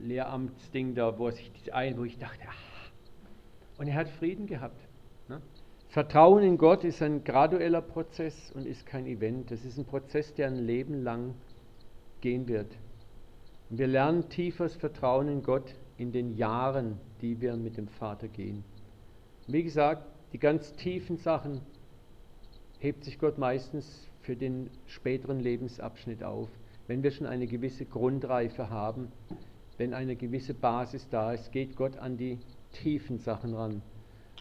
[0.00, 2.90] Lehramtsding da, wo er sich ein, wo ich dachte, ach,
[3.78, 4.80] und er hat Frieden gehabt.
[5.28, 5.40] Ne?
[5.88, 9.52] Vertrauen in Gott ist ein gradueller Prozess und ist kein Event.
[9.52, 11.34] Es ist ein Prozess, der ein Leben lang
[12.20, 12.76] gehen wird.
[13.70, 18.26] Und wir lernen tiefes Vertrauen in Gott in den Jahren, die wir mit dem Vater
[18.26, 18.64] gehen.
[19.46, 20.02] Wie gesagt,
[20.32, 21.60] die ganz tiefen Sachen
[22.78, 26.48] hebt sich Gott meistens für den späteren Lebensabschnitt auf.
[26.88, 29.12] Wenn wir schon eine gewisse Grundreife haben,
[29.78, 32.38] wenn eine gewisse Basis da ist, geht Gott an die
[32.72, 33.82] tiefen Sachen ran.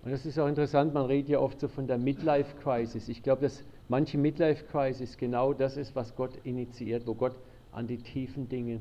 [0.03, 3.09] Und das ist auch interessant, man redet ja oft so von der Midlife Crisis.
[3.09, 7.35] Ich glaube, dass manche Midlife Crisis genau das ist, was Gott initiiert, wo Gott
[7.71, 8.79] an die tiefen Dinge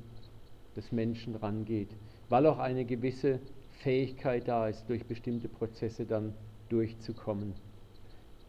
[0.78, 1.90] des Menschen rangeht,
[2.30, 3.40] weil auch eine gewisse
[3.82, 6.32] Fähigkeit da ist, durch bestimmte Prozesse dann
[6.70, 7.52] durchzukommen.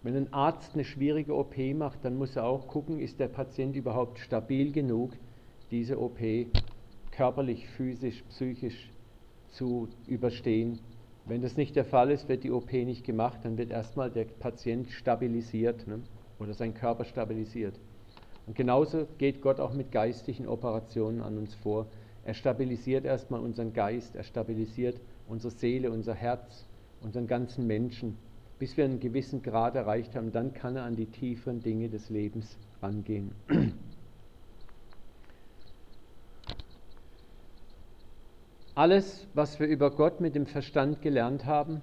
[0.02, 3.76] Wenn ein Arzt eine schwierige OP macht, dann muss er auch gucken, ist der Patient
[3.76, 5.12] überhaupt stabil genug,
[5.72, 6.20] diese OP
[7.12, 8.90] körperlich, physisch, psychisch
[9.50, 10.80] zu überstehen
[11.30, 14.26] wenn das nicht der Fall ist, wird die OP nicht gemacht, dann wird erstmal der
[14.26, 16.00] Patient stabilisiert ne?
[16.40, 17.80] oder sein Körper stabilisiert.
[18.48, 21.86] Und genauso geht Gott auch mit geistigen Operationen an uns vor.
[22.30, 26.68] Er stabilisiert erstmal unseren Geist, er stabilisiert unsere Seele, unser Herz,
[27.02, 28.20] unseren ganzen Menschen,
[28.60, 30.32] bis wir einen gewissen Grad erreicht haben.
[30.32, 33.32] Dann kann er an die tieferen Dinge des Lebens rangehen.
[38.76, 41.82] Alles, was wir über Gott mit dem Verstand gelernt haben,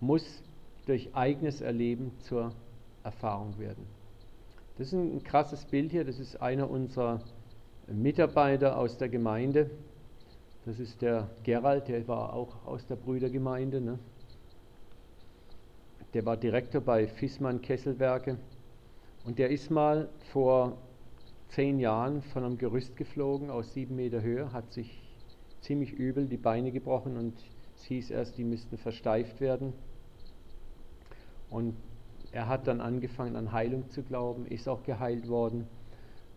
[0.00, 0.42] muss
[0.84, 2.52] durch eigenes Erleben zur
[3.04, 3.86] Erfahrung werden.
[4.76, 6.04] Das ist ein krasses Bild hier.
[6.04, 7.22] Das ist einer unserer
[7.92, 9.70] Mitarbeiter aus der Gemeinde.
[10.66, 13.80] Das ist der Gerald, der war auch aus der Brüdergemeinde.
[13.80, 13.98] Ne?
[16.12, 18.36] Der war Direktor bei Fissmann Kesselwerke.
[19.24, 20.76] Und der ist mal vor
[21.48, 25.02] zehn Jahren von einem Gerüst geflogen aus sieben Meter Höhe, hat sich
[25.62, 27.34] ziemlich übel die Beine gebrochen und
[27.74, 29.72] es hieß erst, die müssten versteift werden.
[31.48, 31.74] Und
[32.32, 35.66] er hat dann angefangen an Heilung zu glauben, ist auch geheilt worden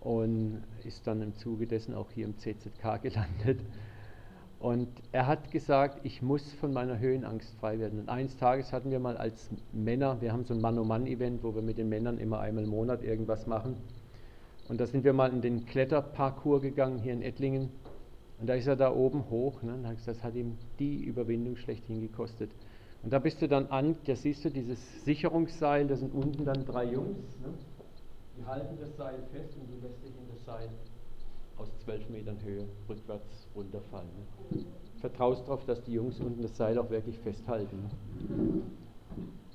[0.02, 3.62] und ist dann im Zuge dessen auch hier im CZK gelandet.
[4.60, 8.00] Und er hat gesagt, ich muss von meiner Höhenangst frei werden.
[8.00, 11.64] Und eines Tages hatten wir mal als Männer, wir haben so ein Mann-um-Mann-Event, wo wir
[11.64, 13.78] mit den Männern immer einmal im Monat irgendwas machen.
[14.70, 17.70] Und da sind wir mal in den Kletterparcours gegangen hier in Ettlingen.
[18.40, 22.02] Und da ist er da oben hoch, ne, und das hat ihm die Überwindung schlechthin
[22.02, 22.52] gekostet.
[23.04, 26.66] Und da bist du dann an, da siehst du dieses Sicherungsseil, da sind unten dann
[26.66, 27.54] drei Jungs, ne,
[28.42, 30.68] Die halten das Seil fest und du lässt dich in das Seil
[31.58, 34.10] aus zwölf Metern Höhe rückwärts runterfallen.
[34.52, 34.66] Ne?
[35.00, 37.92] Vertraust darauf, dass die Jungs unten das Seil auch wirklich festhalten.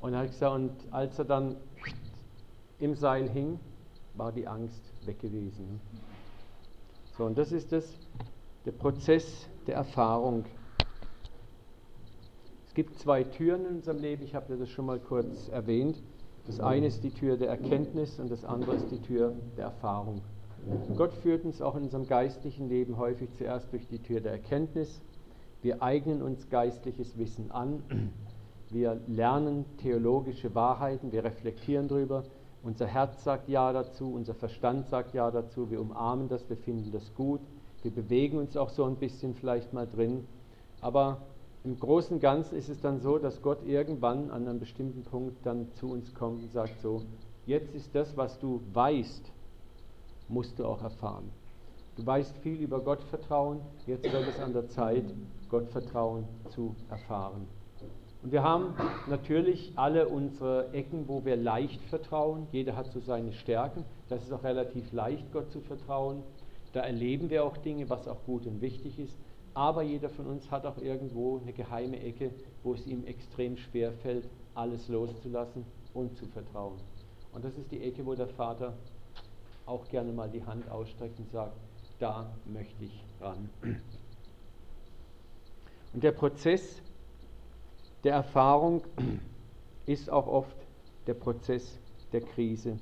[0.01, 1.57] Und, hat gesagt, und als er dann
[2.79, 3.59] im Seil hing,
[4.15, 5.81] war die Angst weg gewesen.
[7.19, 7.93] So, und das ist das,
[8.67, 10.45] der Prozess der Erfahrung.
[12.69, 16.01] Es gibt zwei Türen in unserem Leben, ich habe das schon mal kurz erwähnt.
[16.47, 20.23] Das eine ist die Tür der Erkenntnis und das andere ist die Tür der Erfahrung.
[20.97, 25.01] Gott führt uns auch in unserem geistlichen Leben häufig zuerst durch die Tür der Erkenntnis.
[25.63, 27.83] Wir eignen uns geistliches Wissen an.
[28.71, 32.25] Wir lernen theologische Wahrheiten, wir reflektieren darüber.
[32.63, 36.91] Unser Herz sagt Ja dazu, unser Verstand sagt Ja dazu, wir umarmen das, wir finden
[36.91, 37.41] das gut.
[37.83, 40.27] Wir bewegen uns auch so ein bisschen vielleicht mal drin.
[40.81, 41.19] Aber
[41.67, 45.45] im Großen und Ganzen ist es dann so, dass Gott irgendwann an einem bestimmten Punkt
[45.45, 47.03] dann zu uns kommt und sagt so,
[47.45, 49.33] jetzt ist das, was du weißt,
[50.29, 51.29] musst du auch erfahren.
[51.97, 55.13] Du weißt viel über Gottvertrauen, jetzt wird es an der Zeit,
[55.49, 57.49] Gottvertrauen zu erfahren.
[58.23, 58.75] Und wir haben
[59.09, 62.47] natürlich alle unsere Ecken, wo wir leicht vertrauen.
[62.53, 63.85] Jeder hat so seine Stärken.
[64.09, 66.23] Das ist auch relativ leicht, Gott zu vertrauen.
[66.73, 69.19] Da erleben wir auch Dinge, was auch gut und wichtig ist.
[69.57, 72.31] Aber jeder von uns hat auch irgendwo eine geheime Ecke,
[72.63, 75.65] wo es ihm extrem schwer fällt, alles loszulassen
[75.95, 76.79] und zu vertrauen.
[77.33, 78.75] Und das ist die Ecke, wo der Vater
[79.65, 81.57] auch gerne mal die Hand ausstreckt und sagt,
[81.99, 83.49] da möchte ich ran.
[85.95, 86.83] Und der Prozess
[88.05, 88.83] der Erfahrung
[89.87, 90.57] ist auch oft
[91.07, 91.79] der Prozess
[92.13, 92.79] der Krise.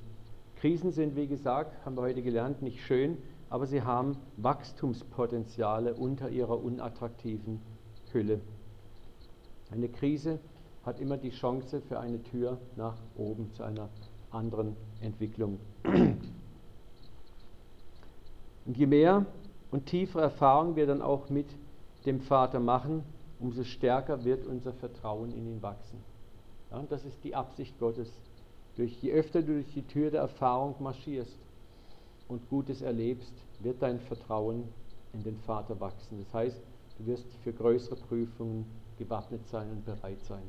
[0.56, 3.16] Krisen sind, wie gesagt, haben wir heute gelernt, nicht schön,
[3.54, 7.60] aber sie haben Wachstumspotenziale unter ihrer unattraktiven
[8.10, 8.40] Hülle.
[9.70, 10.40] Eine Krise
[10.84, 13.90] hat immer die Chance für eine Tür nach oben zu einer
[14.32, 15.60] anderen Entwicklung.
[15.84, 16.18] Und
[18.76, 19.24] je mehr
[19.70, 21.46] und tiefere Erfahrungen wir dann auch mit
[22.06, 23.04] dem Vater machen,
[23.38, 26.00] umso stärker wird unser Vertrauen in ihn wachsen.
[26.72, 28.10] Ja, und das ist die Absicht Gottes.
[28.74, 31.38] Durch, je öfter du durch die Tür der Erfahrung marschierst
[32.28, 34.64] und Gutes erlebst, wird dein Vertrauen
[35.12, 36.18] in den Vater wachsen.
[36.24, 36.60] Das heißt,
[36.98, 38.66] du wirst für größere Prüfungen
[38.98, 40.42] gewappnet sein und bereit sein.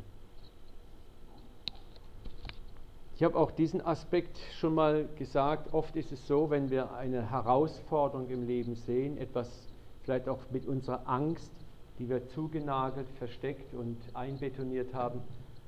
[3.16, 5.74] Ich habe auch diesen Aspekt schon mal gesagt.
[5.74, 9.70] Oft ist es so, wenn wir eine Herausforderung im Leben sehen, etwas
[10.04, 11.52] vielleicht auch mit unserer Angst,
[11.98, 15.22] die wir zugenagelt, versteckt und einbetoniert haben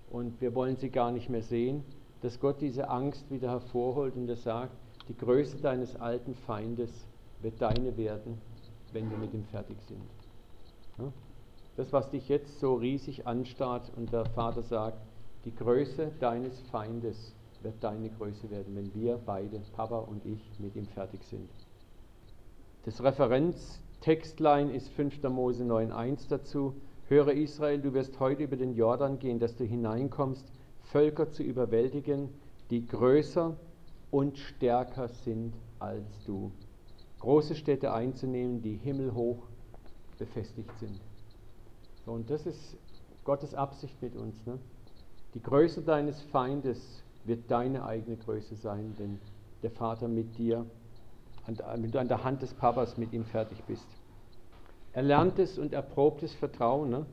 [0.10, 1.86] und wir wollen sie gar nicht mehr sehen,
[2.22, 4.76] dass Gott diese Angst wieder hervorholt und er sagt,
[5.08, 7.08] die Größe deines alten Feindes
[7.42, 8.42] wird deine werden,
[8.94, 10.02] wenn wir mit ihm fertig sind.
[11.76, 14.98] Das, was dich jetzt so riesig anstarrt und der Vater sagt,
[15.46, 20.76] die Größe deines Feindes wird deine Größe werden, wenn wir beide, Papa und ich, mit
[20.76, 21.50] ihm fertig sind.
[22.86, 25.24] Das Referenztextlein ist 5.
[25.24, 26.74] Mose 9.1 dazu.
[27.08, 30.52] Höre Israel, du wirst heute über den Jordan gehen, dass du hineinkommst,
[30.84, 32.30] Völker zu überwältigen,
[32.70, 33.56] die größer
[34.18, 36.52] und stärker sind als du.
[37.20, 39.38] Große Städte einzunehmen, die himmelhoch
[40.18, 41.00] befestigt sind.
[42.04, 42.78] So, und das ist
[43.26, 44.44] Gottes Absicht mit uns.
[44.48, 44.58] Ne?
[45.36, 49.20] Die Größe deines Feindes wird deine eigene Größe sein, wenn
[49.62, 50.66] der Vater mit dir,
[51.46, 53.88] wenn du an der Hand des Papas mit ihm fertig bist.
[54.94, 57.06] Erlerntes und erprobtes Vertrauen ne,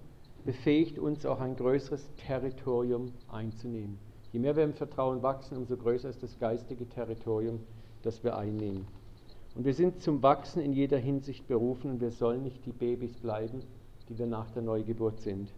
[0.46, 3.98] befähigt uns auch ein größeres Territorium einzunehmen.
[4.34, 7.60] Je mehr wir im Vertrauen wachsen, umso größer ist das geistige Territorium,
[8.02, 8.84] das wir einnehmen.
[9.54, 13.16] Und wir sind zum Wachsen in jeder Hinsicht berufen und wir sollen nicht die Babys
[13.18, 13.62] bleiben,
[14.08, 15.52] die wir nach der Neugeburt sind.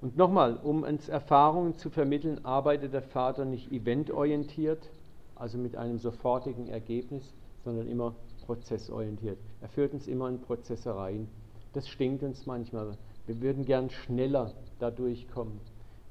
[0.00, 4.90] Und nochmal, um uns Erfahrungen zu vermitteln, arbeitet der Vater nicht eventorientiert,
[5.34, 8.14] also mit einem sofortigen Ergebnis, sondern immer
[8.46, 9.38] prozessorientiert.
[9.60, 11.26] Er führt uns immer in Prozesse rein.
[11.72, 12.96] Das stinkt uns manchmal.
[13.26, 15.58] Wir würden gern schneller da durchkommen.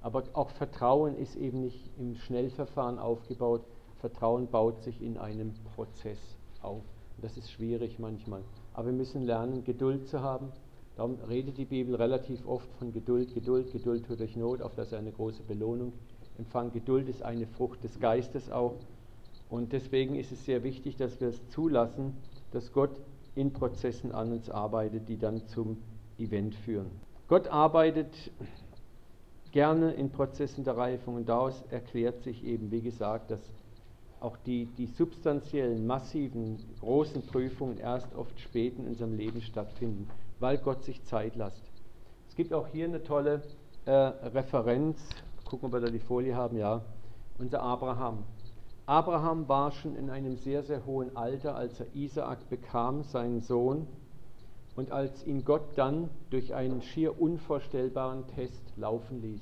[0.02, 3.64] Aber auch Vertrauen ist eben nicht im Schnellverfahren aufgebaut.
[4.00, 6.20] Vertrauen baut sich in einem Prozess
[6.62, 6.84] auf.
[7.22, 8.42] Das ist schwierig manchmal.
[8.74, 10.54] Aber wir müssen lernen, Geduld zu haben,
[11.00, 14.92] Darum redet die Bibel relativ oft von Geduld, Geduld, Geduld tut durch Not, auf dass
[14.92, 15.94] er eine große Belohnung
[16.38, 16.74] empfangen.
[16.74, 18.76] Geduld ist eine Frucht des Geistes auch.
[19.50, 22.18] Und deswegen ist es sehr wichtig, dass wir es zulassen,
[22.52, 23.00] dass Gott
[23.34, 25.78] in Prozessen an uns arbeitet, die dann zum
[26.18, 26.92] Event führen.
[27.30, 28.14] Gott arbeitet
[29.52, 33.42] gerne in Prozessen der Reifung und daraus erklärt sich eben, wie gesagt, dass
[34.20, 40.08] auch die, die substanziellen, massiven, großen Prüfungen erst oft spät in unserem Leben stattfinden
[40.40, 41.62] weil Gott sich Zeit lässt.
[42.30, 43.42] Es gibt auch hier eine tolle
[43.86, 45.02] äh, Referenz,
[45.46, 46.82] gucken, ob wir da die Folie haben, ja,
[47.38, 48.24] unser Abraham.
[48.86, 53.88] Abraham war schon in einem sehr, sehr hohen Alter, als er Isaak bekam, seinen Sohn,
[54.80, 59.42] und als ihn Gott dann durch einen schier unvorstellbaren Test laufen ließ.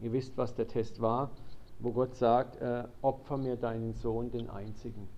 [0.00, 1.30] Ihr wisst, was der Test war,
[1.78, 5.08] wo Gott sagt, äh, opfer mir deinen Sohn, den einzigen.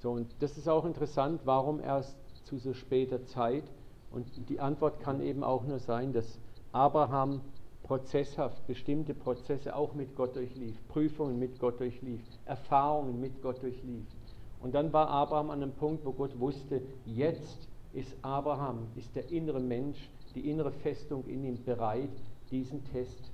[0.00, 3.62] So, und das ist auch interessant, warum erst zu so später Zeit.
[4.10, 6.40] Und die Antwort kann eben auch nur sein, dass
[6.72, 7.42] Abraham
[7.84, 14.04] prozesshaft bestimmte Prozesse auch mit Gott durchlief, Prüfungen mit Gott durchlief, Erfahrungen mit Gott durchlief.
[14.60, 19.30] Und dann war Abraham an einem Punkt, wo Gott wusste, jetzt ist Abraham, ist der
[19.30, 22.10] innere Mensch, die innere Festung in ihm bereit,
[22.50, 23.30] diesen Test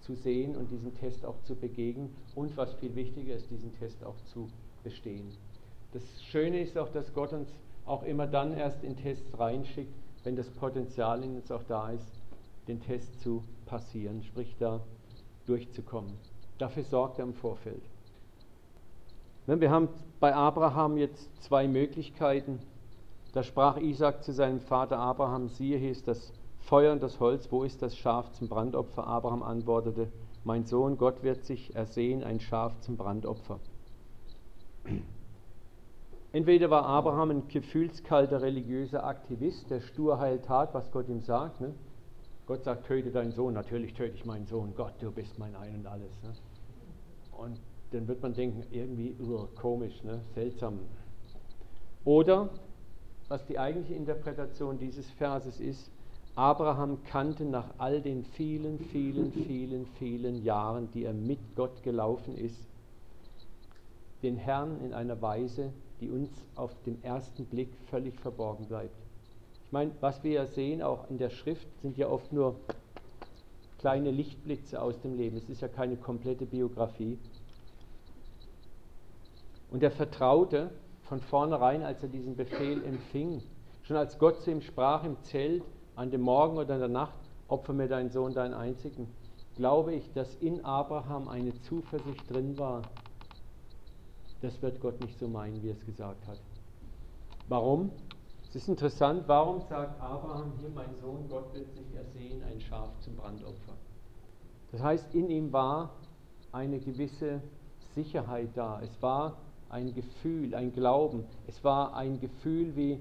[0.00, 4.04] zu sehen und diesen Test auch zu begegnen und was viel wichtiger ist, diesen Test
[4.04, 4.48] auch zu
[4.82, 5.32] bestehen.
[5.92, 7.48] Das Schöne ist auch, dass Gott uns
[7.86, 12.20] auch immer dann erst in Tests reinschickt, wenn das Potenzial in uns auch da ist,
[12.66, 14.80] den Test zu passieren, sprich da
[15.46, 16.12] durchzukommen.
[16.58, 17.82] Dafür sorgt er im Vorfeld.
[19.46, 19.88] Wir haben
[20.20, 22.60] bei Abraham jetzt zwei Möglichkeiten.
[23.34, 27.50] Da sprach Isaac zu seinem Vater Abraham, siehe, hier ist das Feuer und das Holz,
[27.50, 29.08] wo ist das Schaf zum Brandopfer?
[29.08, 30.06] Abraham antwortete,
[30.44, 33.58] mein Sohn, Gott wird sich ersehen, ein Schaf zum Brandopfer.
[36.32, 41.60] Entweder war Abraham ein gefühlskalter religiöser Aktivist, der stur tat, was Gott ihm sagt.
[41.60, 41.74] Ne?
[42.46, 45.74] Gott sagt, töte deinen Sohn, natürlich töte ich meinen Sohn, Gott, du bist mein Ein
[45.74, 46.22] und alles.
[46.22, 46.34] Ne?
[47.36, 50.20] Und dann wird man denken, irgendwie uh, komisch, ne?
[50.34, 50.78] seltsam.
[52.04, 52.48] Oder,
[53.34, 55.90] was die eigentliche Interpretation dieses Verses ist,
[56.36, 62.36] Abraham kannte nach all den vielen, vielen, vielen, vielen Jahren, die er mit Gott gelaufen
[62.36, 62.66] ist,
[64.22, 69.04] den Herrn in einer Weise, die uns auf den ersten Blick völlig verborgen bleibt
[69.74, 72.54] meine, was wir ja sehen, auch in der Schrift, sind ja oft nur
[73.78, 75.36] kleine Lichtblitze aus dem Leben.
[75.36, 77.18] Es ist ja keine komplette Biografie.
[79.70, 80.70] Und er vertraute
[81.04, 83.42] von vornherein, als er diesen Befehl empfing,
[83.82, 85.62] schon als Gott zu ihm sprach im Zelt,
[85.96, 87.14] an dem Morgen oder in der Nacht,
[87.48, 89.06] opfer mir deinen Sohn, deinen einzigen,
[89.56, 92.82] glaube ich, dass in Abraham eine Zuversicht drin war.
[94.40, 96.40] Das wird Gott nicht so meinen, wie er es gesagt hat.
[97.48, 97.90] Warum?
[98.48, 102.88] Es ist interessant, warum sagt Abraham hier, mein Sohn, Gott wird sich ersehen, ein Schaf
[103.00, 103.74] zum Brandopfer.
[104.72, 105.90] Das heißt, in ihm war
[106.52, 107.40] eine gewisse
[107.94, 108.80] Sicherheit da.
[108.80, 109.36] Es war
[109.74, 111.24] ein Gefühl, ein Glauben.
[111.48, 113.00] Es war ein Gefühl wie,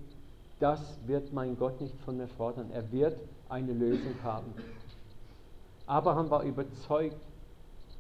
[0.60, 2.72] das wird mein Gott nicht von mir fordern.
[2.72, 3.16] Er wird
[3.48, 4.52] eine Lösung haben.
[5.86, 7.16] Abraham war überzeugt,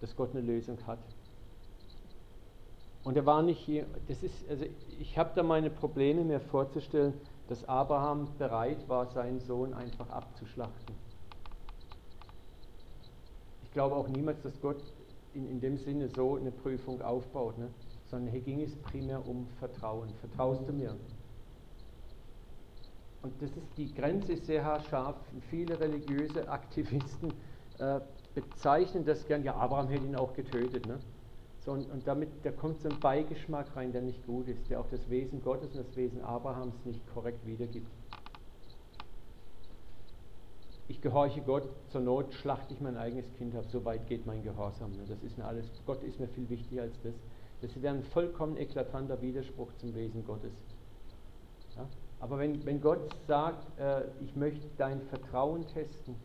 [0.01, 0.97] dass Gott eine Lösung hat.
[3.03, 4.65] Und er war nicht hier, das ist, also
[4.99, 7.13] ich habe da meine Probleme mir vorzustellen,
[7.49, 10.95] dass Abraham bereit war, seinen Sohn einfach abzuschlachten.
[13.65, 14.81] Ich glaube auch niemals, dass Gott
[15.35, 17.67] in, in dem Sinne so eine Prüfung aufbaut, ne?
[18.13, 20.13] Sondern hier ging es primär um Vertrauen.
[20.19, 20.95] Vertraust du mir?
[23.23, 25.15] Und das ist, die Grenze ist sehr haarscharf.
[25.49, 27.33] Viele religiöse Aktivisten
[27.79, 28.01] äh,
[28.35, 30.85] bezeichnen das gern, ja, Abraham hätte ihn auch getötet.
[30.85, 30.99] Ne?
[31.61, 34.79] So, und, und damit, da kommt so ein Beigeschmack rein, der nicht gut ist, der
[34.79, 37.89] auch das Wesen Gottes und das Wesen Abrahams nicht korrekt wiedergibt.
[40.87, 44.43] Ich gehorche Gott, zur Not schlachte ich mein eigenes Kind ab, so weit geht mein
[44.43, 44.91] Gehorsam.
[44.91, 45.03] Ne?
[45.07, 47.15] Das ist mir alles, Gott ist mir viel wichtiger als das.
[47.63, 50.51] Das wäre ein vollkommen eklatanter Widerspruch zum Wesen Gottes.
[51.77, 51.87] Ja?
[52.19, 56.15] Aber wenn, wenn Gott sagt, äh, ich möchte dein Vertrauen testen,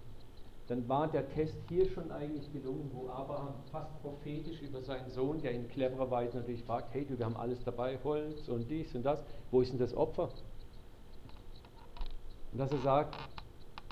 [0.66, 5.40] dann war der Test hier schon eigentlich gelungen, wo Abraham fast prophetisch über seinen Sohn,
[5.40, 8.92] der in cleverer Weise natürlich fragt, hey du, wir haben alles dabei, Holz und dies
[8.96, 9.22] und das,
[9.52, 10.30] wo ist denn das Opfer?
[12.52, 13.16] Und dass er sagt,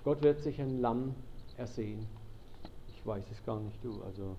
[0.03, 1.15] Gott wird sich ein Lamm
[1.57, 2.09] ersehen.
[2.89, 4.03] Ich weiß es gar nicht, du.
[4.03, 4.35] Also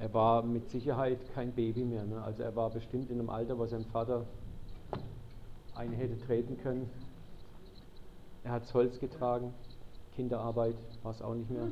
[0.00, 2.04] er war mit Sicherheit kein Baby mehr.
[2.04, 2.22] Ne?
[2.22, 4.24] Also er war bestimmt in einem Alter, wo sein Vater
[5.74, 6.88] einen hätte treten können.
[8.42, 9.52] Er hat Holz getragen.
[10.16, 11.68] Kinderarbeit war es auch nicht mehr.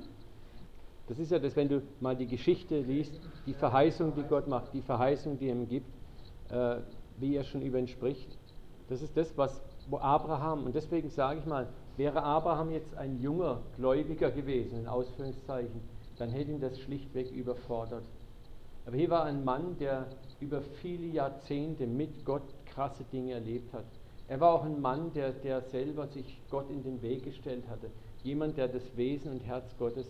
[1.08, 4.74] Das ist ja das, wenn du mal die Geschichte liest, die Verheißung, die Gott macht,
[4.74, 5.90] die Verheißung, die er ihm gibt,
[6.50, 6.76] äh,
[7.16, 8.38] wie er schon über ihn spricht.
[8.90, 11.66] Das ist das, was wo Abraham, und deswegen sage ich mal,
[11.96, 15.80] wäre Abraham jetzt ein junger Gläubiger gewesen, in Ausführungszeichen,
[16.18, 18.04] dann hätte ihn das schlichtweg überfordert.
[18.88, 20.08] Aber hier war ein Mann, der
[20.40, 23.84] über viele Jahrzehnte mit Gott krasse Dinge erlebt hat.
[24.26, 27.88] Er war auch ein Mann, der, der selber sich Gott in den Weg gestellt hatte
[28.22, 30.06] jemand, der das Wesen und Herz Gottes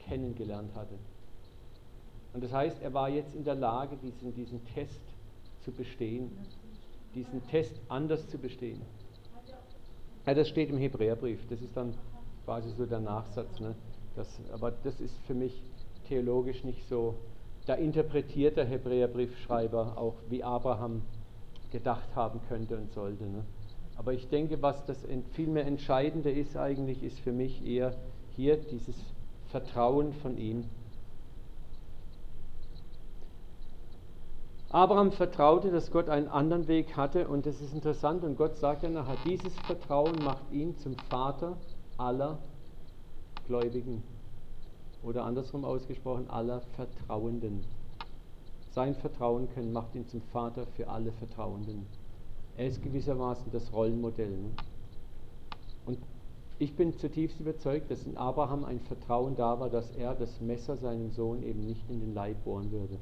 [0.00, 0.94] kennengelernt hatte.
[2.32, 5.00] Und das heißt, er war jetzt in der Lage, diesen, diesen Test
[5.64, 6.30] zu bestehen,
[7.14, 8.82] diesen Test anders zu bestehen.
[10.26, 11.94] Ja, das steht im Hebräerbrief, das ist dann
[12.44, 13.60] quasi so der Nachsatz.
[13.60, 13.74] Ne?
[14.16, 15.62] Das, aber das ist für mich
[16.08, 17.14] theologisch nicht so
[17.66, 21.02] da interpretiert der Hebräerbriefschreiber auch, wie Abraham
[21.70, 23.24] gedacht haben könnte und sollte.
[23.24, 23.44] Ne?
[23.96, 24.98] Aber ich denke, was das
[25.32, 27.94] vielmehr Entscheidende ist eigentlich, ist für mich eher
[28.36, 28.96] hier dieses
[29.50, 30.64] Vertrauen von ihm.
[34.70, 38.82] Abraham vertraute, dass Gott einen anderen Weg hatte und das ist interessant und Gott sagt
[38.82, 41.56] ja nachher, dieses Vertrauen macht ihn zum Vater
[41.96, 42.38] aller
[43.46, 44.02] Gläubigen
[45.04, 47.64] oder andersrum ausgesprochen aller Vertrauenden.
[48.70, 51.86] Sein Vertrauen können macht ihn zum Vater für alle Vertrauenden.
[52.56, 54.30] Er ist gewissermaßen das Rollenmodell.
[54.30, 54.50] Ne?
[55.86, 55.98] Und
[56.58, 60.76] ich bin zutiefst überzeugt, dass in Abraham ein Vertrauen da war, dass er das Messer
[60.76, 62.98] seinem Sohn eben nicht in den Leib bohren würde.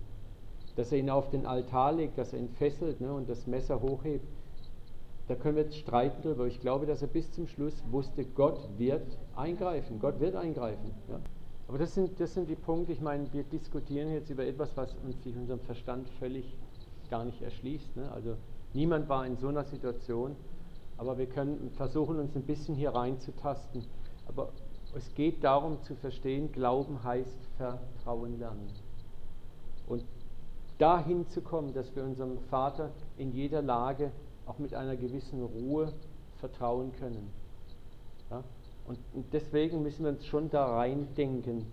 [0.77, 3.83] Dass er ihn auf den Altar legt, dass er ihn fesselt ne, und das Messer
[3.83, 4.27] hochhebt.
[5.29, 6.47] Da können wir jetzt streiten darüber.
[6.47, 10.01] Ich glaube, dass er bis zum Schluss wusste, Gott wird eingreifen.
[10.01, 10.91] Gott wird eingreifen.
[11.09, 11.21] Ja.
[11.73, 14.95] Aber das sind, das sind die Punkte, ich meine, wir diskutieren jetzt über etwas, was
[15.07, 16.55] uns sich unserem Verstand völlig
[17.09, 17.97] gar nicht erschließt.
[17.97, 18.13] Ne?
[18.13, 18.37] Also
[18.75, 20.37] niemand war in so einer Situation,
[20.99, 23.87] aber wir können versuchen, uns ein bisschen hier reinzutasten.
[24.29, 24.51] Aber
[24.95, 28.69] es geht darum zu verstehen, Glauben heißt Vertrauen lernen.
[29.87, 30.05] Und
[30.77, 34.13] dahin zu kommen, dass wir unserem Vater in jeder Lage
[34.45, 35.91] auch mit einer gewissen Ruhe
[36.37, 37.31] vertrauen können.
[38.31, 38.45] Ja?
[38.87, 41.67] Und, und deswegen müssen wir uns schon da reindenken.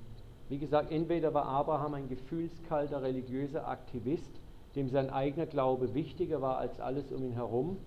[0.50, 4.32] Wie gesagt, entweder war Abraham ein gefühlskalter religiöser Aktivist,
[4.76, 7.78] dem sein eigener Glaube wichtiger war als alles um ihn herum,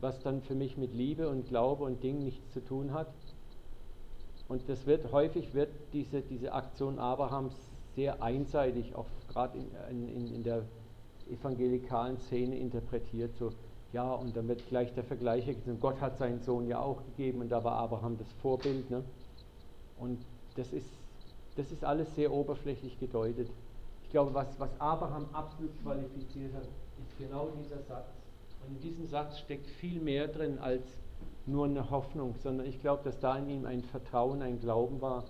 [0.00, 3.08] was dann für mich mit Liebe und Glaube und Dingen nichts zu tun hat.
[4.48, 7.54] Und das wird häufig wird diese, diese Aktion Abrahams
[7.94, 9.58] sehr einseitig, auch gerade
[9.90, 10.64] in, in, in der
[11.30, 13.34] evangelikalen Szene interpretiert.
[13.36, 13.52] So,
[13.92, 15.44] ja, und dann wird gleich der Vergleich.
[15.80, 18.90] Gott hat seinen Sohn ja auch gegeben und da war Abraham das Vorbild.
[18.90, 19.04] Ne?
[19.98, 20.18] Und
[20.56, 20.88] das ist,
[21.56, 23.50] das ist alles sehr oberflächlich gedeutet.
[24.04, 28.08] Ich glaube, was, was Abraham absolut qualifiziert hat, ist genau dieser Satz.
[28.66, 30.82] Und in diesem Satz steckt viel mehr drin als
[31.46, 35.24] nur eine Hoffnung, sondern ich glaube, dass da in ihm ein Vertrauen, ein Glauben war,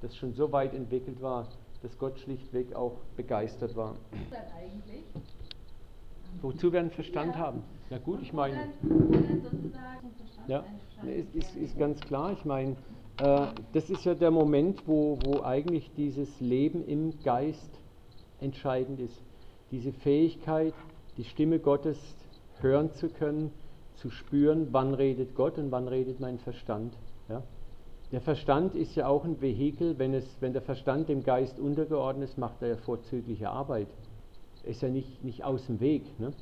[0.00, 1.48] das schon so weit entwickelt war,
[1.82, 3.96] dass Gott schlichtweg auch begeistert war.
[4.30, 5.04] Was eigentlich?
[6.42, 7.40] Wozu wir einen Verstand ja.
[7.40, 7.62] haben.
[7.90, 8.56] Ja gut, ich meine.
[10.48, 10.64] Ja,
[11.04, 12.32] ist, ist, ist ganz klar.
[12.32, 12.76] Ich meine,
[13.20, 17.70] äh, das ist ja der Moment, wo, wo eigentlich dieses Leben im Geist
[18.40, 19.22] entscheidend ist.
[19.70, 20.74] Diese Fähigkeit,
[21.16, 21.98] die Stimme Gottes
[22.60, 23.50] hören zu können,
[23.96, 26.96] zu spüren, wann redet Gott und wann redet mein Verstand.
[27.28, 27.42] Ja?
[28.12, 32.28] Der Verstand ist ja auch ein Vehikel, wenn, es, wenn der Verstand dem Geist untergeordnet
[32.28, 33.88] ist, macht er ja vorzügliche Arbeit.
[34.66, 36.18] Ist ja nicht, nicht aus dem Weg.
[36.18, 36.32] Ne?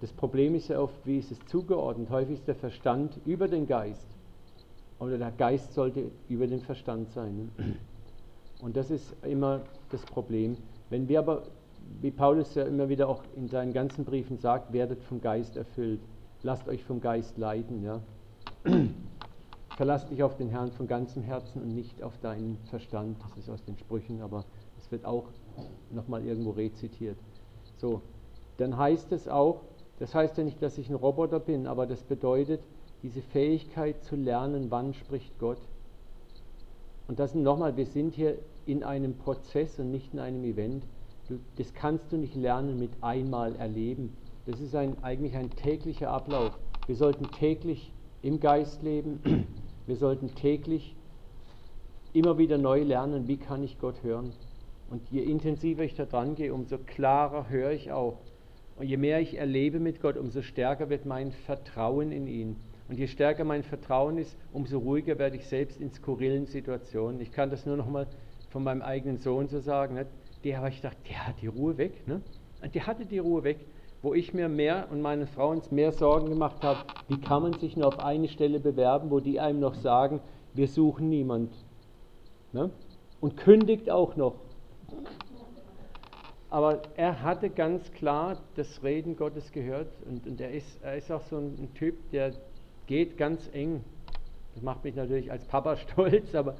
[0.00, 2.10] Das Problem ist ja oft, wie ist es zugeordnet?
[2.10, 4.06] Häufig ist der Verstand über den Geist.
[4.98, 7.50] Oder der Geist sollte über den Verstand sein.
[7.56, 7.76] Ne?
[8.60, 10.56] Und das ist immer das Problem.
[10.90, 11.42] Wenn wir aber,
[12.00, 16.00] wie Paulus ja immer wieder auch in seinen ganzen Briefen sagt, werdet vom Geist erfüllt.
[16.42, 17.82] Lasst euch vom Geist leiten.
[17.82, 18.00] Ja?
[19.76, 23.16] Verlasst dich auf den Herrn von ganzem Herzen und nicht auf deinen Verstand.
[23.22, 24.44] Das ist aus den Sprüchen, aber
[24.78, 25.24] es wird auch
[25.90, 27.16] nochmal irgendwo rezitiert.
[27.82, 28.00] So,
[28.58, 29.62] dann heißt es auch,
[29.98, 32.60] das heißt ja nicht, dass ich ein Roboter bin, aber das bedeutet,
[33.02, 35.58] diese Fähigkeit zu lernen, wann spricht Gott.
[37.08, 40.84] Und das nochmal, wir sind hier in einem Prozess und nicht in einem Event.
[41.28, 44.16] Du, das kannst du nicht lernen mit einmal erleben.
[44.46, 46.56] Das ist ein, eigentlich ein täglicher Ablauf.
[46.86, 49.46] Wir sollten täglich im Geist leben.
[49.86, 50.94] Wir sollten täglich
[52.12, 54.32] immer wieder neu lernen, wie kann ich Gott hören.
[54.92, 58.18] Und je intensiver ich da dran gehe, umso klarer höre ich auch,
[58.76, 62.56] und je mehr ich erlebe mit Gott, umso stärker wird mein Vertrauen in ihn.
[62.90, 67.22] Und je stärker mein Vertrauen ist, umso ruhiger werde ich selbst in skurrilen Situationen.
[67.22, 68.06] Ich kann das nur noch mal
[68.50, 69.94] von meinem eigenen Sohn so sagen.
[69.94, 70.06] Ne?
[70.44, 72.06] Der, ich dachte, der hat die Ruhe weg.
[72.06, 72.20] Ne?
[72.62, 73.60] Und der hatte die Ruhe weg,
[74.02, 77.54] wo ich mir mehr und meine Frau uns mehr Sorgen gemacht habe, wie kann man
[77.54, 80.20] sich nur auf eine Stelle bewerben, wo die einem noch sagen,
[80.52, 81.50] wir suchen niemand.
[82.52, 82.68] Ne?
[83.22, 84.34] Und kündigt auch noch.
[86.52, 91.10] Aber er hatte ganz klar das Reden Gottes gehört und, und er, ist, er ist
[91.10, 92.32] auch so ein, Typ, der
[92.86, 93.82] geht ganz eng.
[94.52, 96.56] Das macht mich natürlich als Papa stolz, aber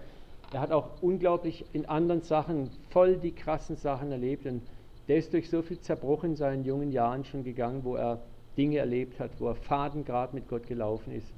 [0.50, 4.46] er hat auch unglaublich in anderen Sachen voll die krassen Sachen erlebt.
[4.46, 4.62] Und
[5.08, 8.22] der ist durch so viel Zerbruch in seinen jungen Jahren schon gegangen, wo er
[8.56, 11.32] Dinge erlebt hat, wo er fadengrad mit Gott gelaufen ist.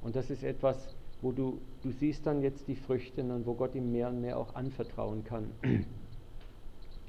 [0.00, 3.74] Und das ist etwas, wo du, du siehst dann jetzt die Früchte und wo Gott
[3.74, 5.50] ihm mehr und mehr auch anvertrauen kann.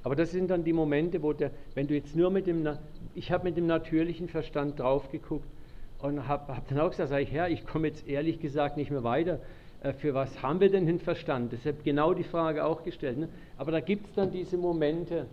[0.09, 2.67] Aber das sind dann die Momente, wo der, wenn du jetzt nur mit dem,
[3.13, 5.45] ich habe mit dem natürlichen Verstand drauf geguckt
[6.01, 8.89] und habe hab dann auch gesagt, sag ich, Herr, ich komme jetzt ehrlich gesagt nicht
[8.89, 9.39] mehr weiter.
[9.83, 11.51] Äh, für was haben wir denn den Verstand?
[11.51, 13.19] Deshalb genau die Frage auch gestellt.
[13.19, 13.29] Ne?
[13.55, 15.27] Aber da gibt es dann diese Momente,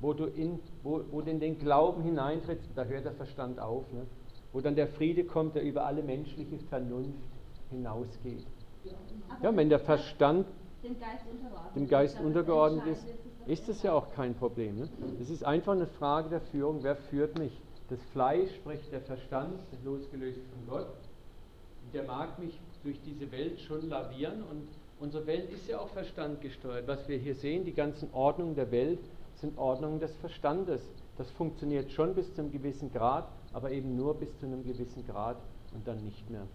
[0.00, 4.06] wo du in, wo, wo in den Glauben hineintrittst, da hört der Verstand auf, ne?
[4.54, 7.18] wo dann der Friede kommt, der über alle menschliche Vernunft
[7.70, 8.46] hinausgeht.
[9.42, 10.46] Ja, wenn der Verstand
[10.82, 13.06] dem Geist untergeordnet, dem Geist untergeordnet ist,
[13.46, 14.78] ist das ja auch kein Problem.
[14.78, 14.88] Ne?
[15.18, 16.82] Das ist einfach eine Frage der Führung.
[16.82, 17.52] Wer führt mich?
[17.90, 20.86] Das Fleisch, sprich der Verstand, losgelöst von Gott,
[21.92, 24.68] der mag mich durch diese Welt schon lavieren und
[25.00, 26.88] unsere Welt ist ja auch verstandgesteuert.
[26.88, 29.00] Was wir hier sehen, die ganzen Ordnungen der Welt
[29.34, 30.82] sind Ordnungen des Verstandes.
[31.18, 35.06] Das funktioniert schon bis zu einem gewissen Grad, aber eben nur bis zu einem gewissen
[35.06, 35.36] Grad
[35.74, 36.46] und dann nicht mehr.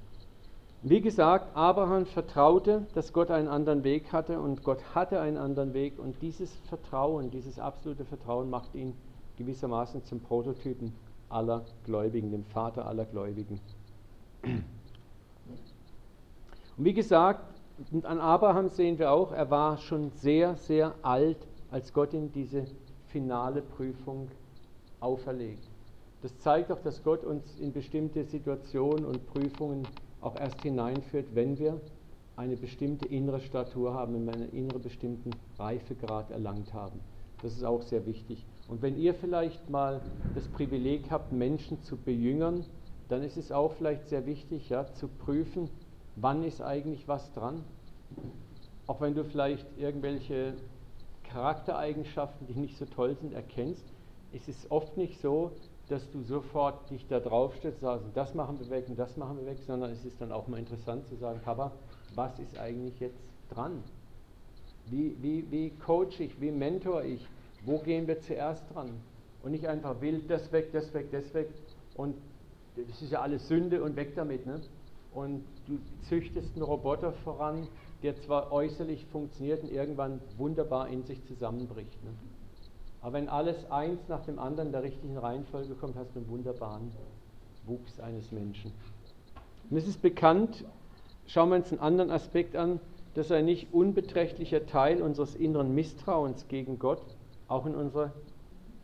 [0.81, 5.73] Wie gesagt, Abraham vertraute, dass Gott einen anderen Weg hatte und Gott hatte einen anderen
[5.73, 8.93] Weg und dieses Vertrauen, dieses absolute Vertrauen macht ihn
[9.37, 10.93] gewissermaßen zum Prototypen
[11.27, 13.59] aller Gläubigen, dem Vater aller Gläubigen.
[14.41, 14.63] Und
[16.77, 17.43] wie gesagt,
[18.03, 22.65] an Abraham sehen wir auch, er war schon sehr, sehr alt, als Gott ihm diese
[23.07, 24.29] finale Prüfung
[25.01, 25.67] auferlegt.
[26.21, 29.85] Das zeigt auch, dass Gott uns in bestimmte Situationen und Prüfungen
[30.21, 31.79] auch erst hineinführt, wenn wir
[32.35, 36.99] eine bestimmte innere Statur haben, wenn wir einen inneren bestimmten Reifegrad erlangt haben.
[37.41, 38.45] Das ist auch sehr wichtig.
[38.67, 40.01] Und wenn ihr vielleicht mal
[40.35, 42.65] das Privileg habt, Menschen zu bejüngern,
[43.07, 45.69] dann ist es auch vielleicht sehr wichtig, ja, zu prüfen,
[46.15, 47.63] wann ist eigentlich was dran.
[48.87, 50.53] Auch wenn du vielleicht irgendwelche
[51.23, 53.85] Charaktereigenschaften, die nicht so toll sind, erkennst,
[54.31, 55.51] ist es oft nicht so,
[55.89, 59.39] dass du sofort dich da drauf stellst, sagst, das machen wir weg und das machen
[59.39, 61.71] wir weg, sondern es ist dann auch mal interessant zu sagen, Papa,
[62.15, 63.19] was ist eigentlich jetzt
[63.49, 63.83] dran?
[64.85, 67.25] Wie, wie, wie coach ich, wie mentor ich?
[67.65, 68.89] Wo gehen wir zuerst dran?
[69.43, 71.49] Und nicht einfach wild, das weg, das weg, das weg.
[71.95, 72.15] Und
[72.75, 74.45] das ist ja alles Sünde und weg damit.
[74.45, 74.61] Ne?
[75.13, 77.67] Und du züchtest einen Roboter voran,
[78.03, 82.03] der zwar äußerlich funktioniert und irgendwann wunderbar in sich zusammenbricht.
[82.03, 82.11] Ne?
[83.01, 86.29] Aber wenn alles eins nach dem anderen in der richtigen Reihenfolge kommt, hast du einen
[86.29, 86.91] wunderbaren
[87.65, 88.71] Wuchs eines Menschen.
[89.69, 90.65] Und es ist bekannt,
[91.27, 92.79] schauen wir uns einen anderen Aspekt an,
[93.13, 97.01] dass ein nicht unbeträchtlicher Teil unseres inneren Misstrauens gegen Gott
[97.47, 98.13] auch in unserer,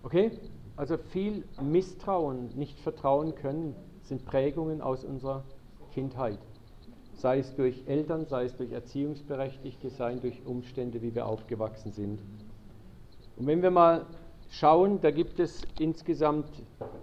[0.04, 0.32] okay?
[0.76, 5.44] Also viel Misstrauen, nicht vertrauen können, sind Prägungen aus unserer
[5.94, 6.40] Kindheit.
[7.14, 11.94] Sei es durch Eltern, sei es durch Erziehungsberechtigte, sei es durch Umstände, wie wir aufgewachsen
[11.94, 12.20] sind.
[13.38, 14.06] Und wenn wir mal
[14.50, 16.50] schauen, da gibt es insgesamt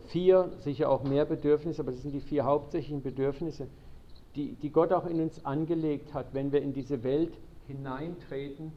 [0.08, 3.66] vier, sicher auch mehr Bedürfnisse, aber das sind die vier hauptsächlichen Bedürfnisse,
[4.34, 7.34] die, die Gott auch in uns angelegt hat, wenn wir in diese Welt
[7.66, 8.72] hineintreten,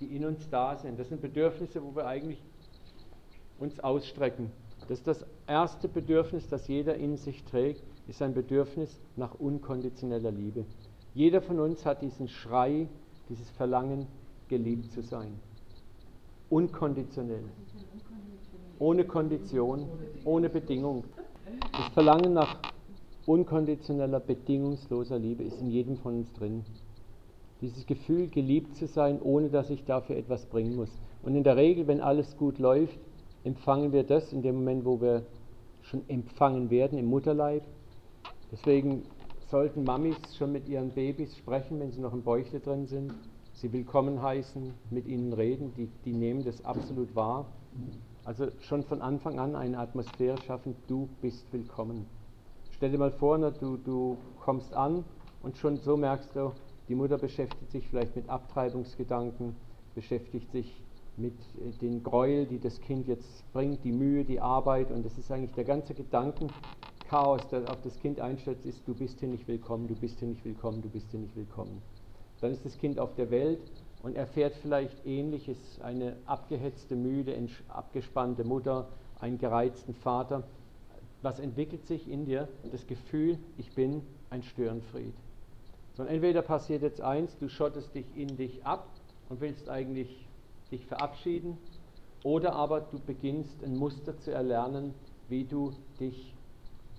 [0.00, 0.98] die in uns da sind.
[0.98, 2.42] Das sind Bedürfnisse, wo wir eigentlich
[3.58, 4.50] uns ausstrecken.
[4.88, 10.30] Das ist das erste Bedürfnis, das jeder in sich trägt, ist ein Bedürfnis nach unkonditioneller
[10.30, 10.64] Liebe.
[11.14, 12.88] Jeder von uns hat diesen Schrei,
[13.28, 14.06] dieses Verlangen,
[14.48, 15.40] geliebt zu sein.
[16.48, 17.42] Unkonditionell.
[18.78, 19.88] Ohne Kondition,
[20.24, 21.02] ohne Bedingung.
[21.72, 22.58] Das Verlangen nach
[23.26, 26.64] unkonditioneller, bedingungsloser Liebe ist in jedem von uns drin.
[27.62, 30.90] Dieses Gefühl, geliebt zu sein, ohne dass ich dafür etwas bringen muss.
[31.22, 32.98] Und in der Regel, wenn alles gut läuft,
[33.42, 35.22] empfangen wir das in dem Moment, wo wir
[35.82, 37.64] schon empfangen werden im Mutterleib.
[38.52, 39.02] Deswegen
[39.50, 43.12] sollten Mamis schon mit ihren Babys sprechen, wenn sie noch im Bäuchle drin sind
[43.56, 47.46] sie willkommen heißen, mit ihnen reden, die, die nehmen das absolut wahr.
[48.24, 52.06] Also schon von Anfang an eine Atmosphäre schaffen, du bist willkommen.
[52.72, 55.04] Stell dir mal vor, ne, du, du kommst an
[55.42, 56.52] und schon so merkst du,
[56.88, 59.56] die Mutter beschäftigt sich vielleicht mit Abtreibungsgedanken,
[59.94, 60.82] beschäftigt sich
[61.16, 65.16] mit äh, den Gräuel, die das Kind jetzt bringt, die Mühe, die Arbeit und das
[65.16, 69.48] ist eigentlich der ganze Gedankenchaos, der auf das Kind einstellt, ist, du bist hier nicht
[69.48, 71.80] willkommen, du bist hier nicht willkommen, du bist hier nicht willkommen.
[72.40, 73.60] Dann ist das Kind auf der Welt
[74.02, 77.36] und erfährt vielleicht Ähnliches, eine abgehetzte, müde,
[77.68, 80.44] abgespannte Mutter, einen gereizten Vater.
[81.22, 82.48] Was entwickelt sich in dir?
[82.70, 85.14] Das Gefühl, ich bin ein Störenfried.
[85.94, 88.86] Sondern entweder passiert jetzt eins, du schottest dich in dich ab
[89.30, 90.28] und willst eigentlich
[90.70, 91.56] dich verabschieden,
[92.22, 94.94] oder aber du beginnst ein Muster zu erlernen,
[95.28, 96.34] wie du dich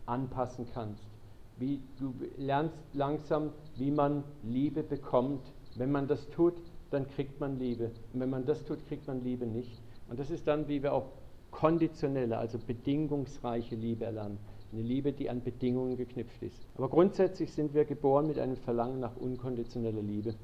[0.05, 1.16] anpassen kannst
[1.59, 5.41] wie du lernst langsam, wie man Liebe bekommt.
[5.75, 6.53] Wenn man das tut,
[6.91, 7.91] dann kriegt man Liebe.
[8.13, 9.81] Und wenn man das tut, kriegt man Liebe nicht.
[10.09, 11.09] Und das ist dann, wie wir auch
[11.51, 14.37] konditionelle, also bedingungsreiche Liebe erlernen.
[14.71, 16.67] Eine Liebe, die an Bedingungen geknüpft ist.
[16.75, 20.35] Aber grundsätzlich sind wir geboren mit einem Verlangen nach unkonditioneller Liebe.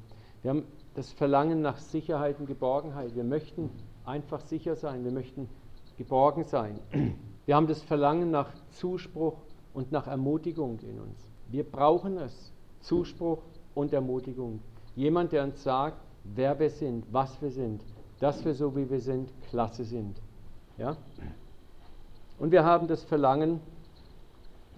[0.41, 3.15] Wir haben das Verlangen nach Sicherheit und Geborgenheit.
[3.15, 3.69] Wir möchten
[4.05, 5.03] einfach sicher sein.
[5.03, 5.49] Wir möchten
[5.97, 6.79] geborgen sein.
[7.45, 9.37] Wir haben das Verlangen nach Zuspruch
[9.73, 11.17] und nach Ermutigung in uns.
[11.49, 12.51] Wir brauchen es.
[12.81, 13.39] Zuspruch
[13.75, 14.59] und Ermutigung.
[14.95, 17.83] Jemand, der uns sagt, wer wir sind, was wir sind,
[18.19, 20.21] dass wir so wie wir sind, klasse sind.
[20.77, 20.97] Ja?
[22.39, 23.59] Und wir haben das Verlangen,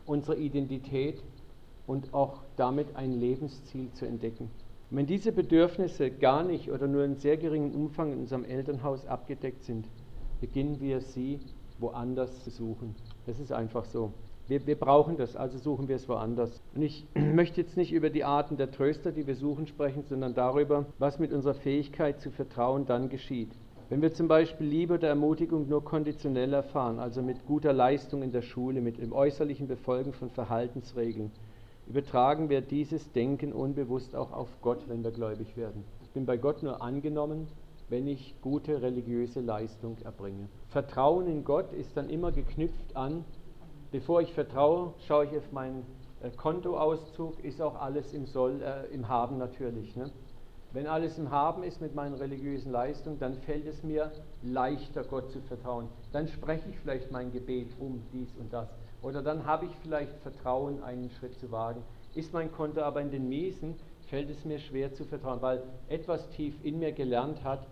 [0.05, 1.21] unsere Identität
[1.87, 4.49] und auch damit ein Lebensziel zu entdecken.
[4.91, 9.05] Und wenn diese Bedürfnisse gar nicht oder nur in sehr geringem Umfang in unserem Elternhaus
[9.07, 9.87] abgedeckt sind,
[10.41, 11.39] beginnen wir sie
[11.79, 12.95] woanders zu suchen.
[13.25, 14.13] Das ist einfach so.
[14.47, 16.61] Wir, wir, brauchen das, also suchen wir es woanders.
[16.75, 20.35] Und ich möchte jetzt nicht über die Arten der Tröster, die wir suchen, sprechen, sondern
[20.35, 23.51] darüber, was mit unserer Fähigkeit zu vertrauen dann geschieht.
[23.89, 28.31] Wenn wir zum Beispiel Liebe oder Ermutigung nur konditionell erfahren, also mit guter Leistung in
[28.31, 31.31] der Schule, mit dem äußerlichen Befolgen von Verhaltensregeln,
[31.87, 35.83] übertragen wir dieses Denken unbewusst auch auf Gott, wenn wir gläubig werden.
[36.03, 37.47] Ich bin bei Gott nur angenommen,
[37.89, 40.49] wenn ich gute religiöse Leistung erbringe.
[40.69, 43.23] Vertrauen in Gott ist dann immer geknüpft an,
[43.95, 45.85] bevor ich vertraue, schaue ich auf meinen
[46.21, 49.95] äh, Kontoauszug, ist auch alles im Soll, äh, im Haben natürlich.
[49.95, 50.11] Ne?
[50.73, 54.11] Wenn alles im Haben ist mit meinen religiösen Leistungen, dann fällt es mir
[54.43, 55.87] leichter, Gott zu vertrauen.
[56.11, 58.67] Dann spreche ich vielleicht mein Gebet um dies und das.
[59.01, 61.81] Oder dann habe ich vielleicht Vertrauen, einen Schritt zu wagen.
[62.15, 63.75] Ist mein Konto aber in den Miesen,
[64.09, 67.65] fällt es mir schwer zu vertrauen, weil etwas tief in mir gelernt hat,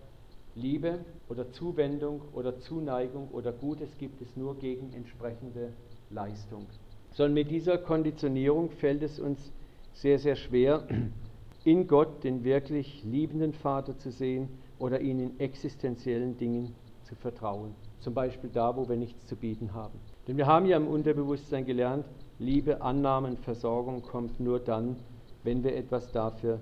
[0.55, 5.74] Liebe oder Zuwendung oder Zuneigung oder Gutes gibt es nur gegen entsprechende
[6.14, 6.68] Leistung.
[7.11, 9.51] Sondern mit dieser Konditionierung fällt es uns
[9.93, 10.88] sehr, sehr schwer,
[11.64, 14.49] in Gott den wirklich liebenden Vater zu sehen
[14.80, 17.76] oder ihn in existenziellen Dingen zu vertrauen.
[17.99, 19.99] Zum Beispiel da, wo wir nichts zu bieten haben.
[20.28, 22.05] Denn wir haben ja im Unterbewusstsein gelernt,
[22.39, 24.97] Liebe, Annahme und Versorgung kommt nur dann,
[25.43, 26.59] wenn wir etwas dafür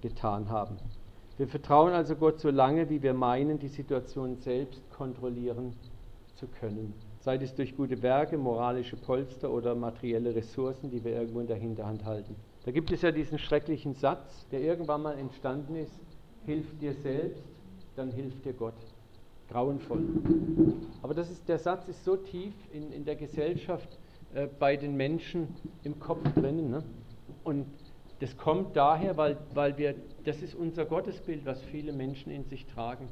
[0.00, 0.76] getan haben.
[1.36, 5.72] Wir vertrauen also Gott so lange, wie wir meinen, die Situation selbst kontrollieren
[6.36, 6.94] zu können.
[7.24, 11.56] Sei es durch gute Werke, moralische Polster oder materielle Ressourcen, die wir irgendwo in der
[11.56, 12.36] Hinterhand halten.
[12.66, 15.98] Da gibt es ja diesen schrecklichen Satz, der irgendwann mal entstanden ist,
[16.44, 17.42] hilf dir selbst,
[17.96, 18.74] dann hilft dir Gott.
[19.48, 20.02] Grauenvoll.
[21.00, 23.98] Aber das ist, der Satz ist so tief in, in der Gesellschaft
[24.34, 25.48] äh, bei den Menschen
[25.82, 26.68] im Kopf drinnen.
[26.68, 26.84] Ne?
[27.42, 27.64] Und
[28.20, 29.94] das kommt daher, weil, weil wir,
[30.24, 33.08] das ist unser Gottesbild, was viele Menschen in sich tragen.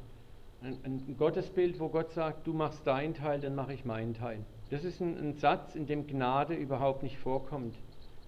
[0.63, 4.45] Ein, ein Gottesbild, wo Gott sagt, du machst deinen Teil, dann mache ich meinen Teil.
[4.69, 7.75] Das ist ein, ein Satz, in dem Gnade überhaupt nicht vorkommt.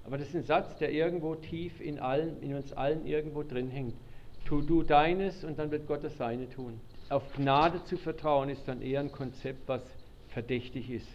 [0.04, 3.70] Aber das ist ein Satz, der irgendwo tief in, allen, in uns allen irgendwo drin
[3.70, 3.96] hängt.
[4.44, 6.82] Tu du deines und dann wird Gott das Seine tun.
[7.08, 9.82] Auf Gnade zu vertrauen ist dann eher ein Konzept, was
[10.28, 11.08] verdächtig ist.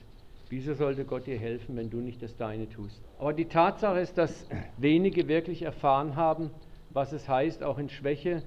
[0.49, 2.99] Wieso sollte Gott dir helfen, wenn du nicht das Deine tust?
[3.19, 4.49] Aber die Tatsache ist, dass
[4.79, 6.51] wenige wirklich erfahren haben,
[6.89, 8.43] was es heißt, auch in Schwäche,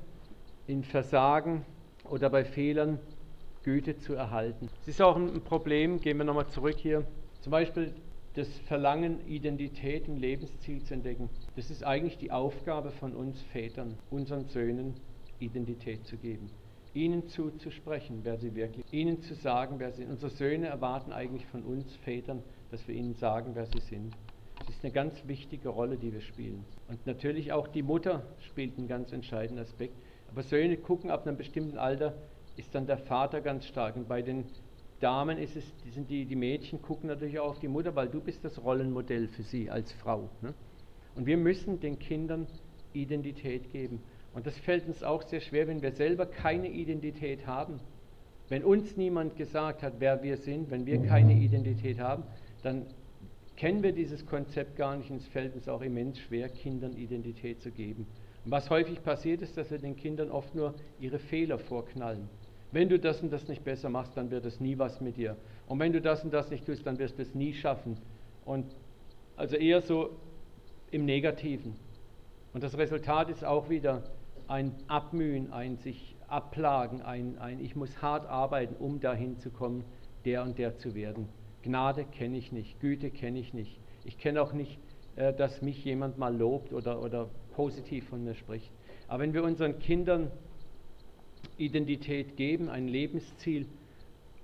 [0.65, 1.63] in Versagen
[2.09, 2.99] oder bei Fehlern
[3.63, 4.69] Güte zu erhalten.
[4.81, 7.05] Es ist auch ein Problem, gehen wir nochmal zurück hier,
[7.41, 7.93] zum Beispiel
[8.33, 11.29] das Verlangen, Identität und Lebensziel zu entdecken.
[11.55, 14.95] Das ist eigentlich die Aufgabe von uns Vätern, unseren Söhnen
[15.39, 16.49] Identität zu geben
[16.93, 20.11] ihnen zuzusprechen, wer sie wirklich, ihnen zu sagen, wer sie sind.
[20.11, 24.15] Unsere Söhne erwarten eigentlich von uns Vätern, dass wir ihnen sagen, wer sie sind.
[24.59, 26.63] Das ist eine ganz wichtige Rolle, die wir spielen.
[26.87, 29.95] Und natürlich auch die Mutter spielt einen ganz entscheidenden Aspekt.
[30.33, 32.15] Aber Söhne gucken ab einem bestimmten Alter,
[32.57, 33.95] ist dann der Vater ganz stark.
[33.95, 34.45] Und bei den
[34.99, 38.07] Damen ist es, die, sind die, die Mädchen gucken natürlich auch auf die Mutter, weil
[38.07, 40.29] du bist das Rollenmodell für sie als Frau.
[40.41, 40.55] Ne?
[41.15, 42.47] Und wir müssen den Kindern
[42.93, 44.01] Identität geben.
[44.33, 47.79] Und das fällt uns auch sehr schwer, wenn wir selber keine Identität haben.
[48.49, 52.23] Wenn uns niemand gesagt hat, wer wir sind, wenn wir keine Identität haben,
[52.63, 52.87] dann
[53.55, 57.61] kennen wir dieses Konzept gar nicht und es fällt uns auch immens schwer, Kindern Identität
[57.61, 58.07] zu geben.
[58.45, 62.29] Und was häufig passiert ist, dass wir den Kindern oft nur ihre Fehler vorknallen.
[62.71, 65.37] Wenn du das und das nicht besser machst, dann wird es nie was mit dir.
[65.67, 67.97] Und wenn du das und das nicht tust, dann wirst du es nie schaffen.
[68.45, 68.65] Und
[69.37, 70.09] also eher so
[70.91, 71.75] im Negativen.
[72.53, 74.03] Und das Resultat ist auch wieder,
[74.47, 79.83] ein Abmühen, ein sich abplagen, ein, ein ich muss hart arbeiten, um dahin zu kommen,
[80.25, 81.29] der und der zu werden.
[81.61, 83.79] Gnade kenne ich nicht, Güte kenne ich nicht.
[84.03, 84.79] Ich kenne auch nicht,
[85.15, 88.71] äh, dass mich jemand mal lobt oder, oder positiv von mir spricht.
[89.07, 90.31] Aber wenn wir unseren Kindern
[91.57, 93.67] Identität geben, ein Lebensziel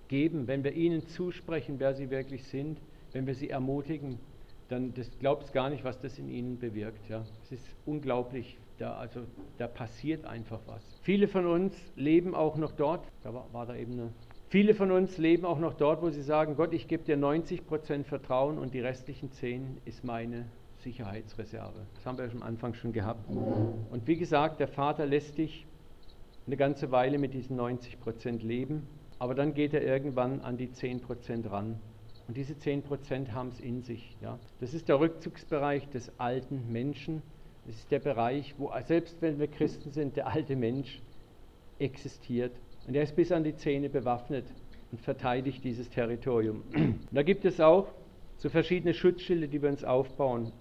[0.08, 2.80] geben, wenn wir ihnen zusprechen, wer sie wirklich sind,
[3.14, 4.20] wenn wir sie ermutigen,
[4.68, 7.10] dann das glaubst gar nicht, was das in ihnen bewirkt.
[7.10, 7.26] Ja.
[7.44, 9.22] Es ist unglaublich, da, also,
[9.58, 10.84] da passiert einfach was.
[11.02, 14.14] Viele von uns leben auch noch dort, da war, war da eben eine,
[14.50, 18.04] viele von uns leben auch noch dort, wo sie sagen, Gott, ich gebe dir 90%
[18.04, 20.46] Vertrauen und die restlichen 10 ist meine
[20.84, 21.86] Sicherheitsreserve.
[21.96, 23.30] Das haben wir ja schon am Anfang schon gehabt.
[23.30, 25.66] Und wie gesagt, der Vater lässt dich
[26.48, 28.88] eine ganze Weile mit diesen 90% leben,
[29.20, 31.80] aber dann geht er irgendwann an die 10% ran.
[32.28, 34.18] Und diese 10% haben es in sich.
[34.22, 34.40] Ja.
[34.60, 37.22] Das ist der Rückzugsbereich des alten Menschen
[37.70, 41.04] das ist der Bereich, wo selbst wenn wir Christen sind, der alte Mensch
[41.78, 42.52] existiert.
[42.88, 44.46] Und er ist bis an die Zähne bewaffnet.
[44.92, 46.64] und verteidigt dieses Territorium.
[47.12, 47.90] da gibt es auch
[48.38, 50.52] so verschiedene Schutzschilde, die wir uns aufbauen,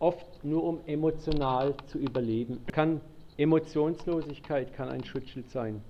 [0.00, 2.60] oft nur um emotional zu überleben.
[2.66, 3.00] Kann
[3.36, 5.82] Emotionslosigkeit kann ein Schutzschild sein.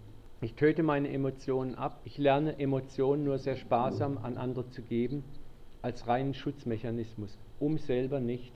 [0.43, 2.01] Ich töte meine Emotionen ab.
[2.05, 5.25] Ich lerne Emotionen nur sehr sparsam an andere zu geben,
[5.83, 8.53] als reinen Schutzmechanismus, um selber nicht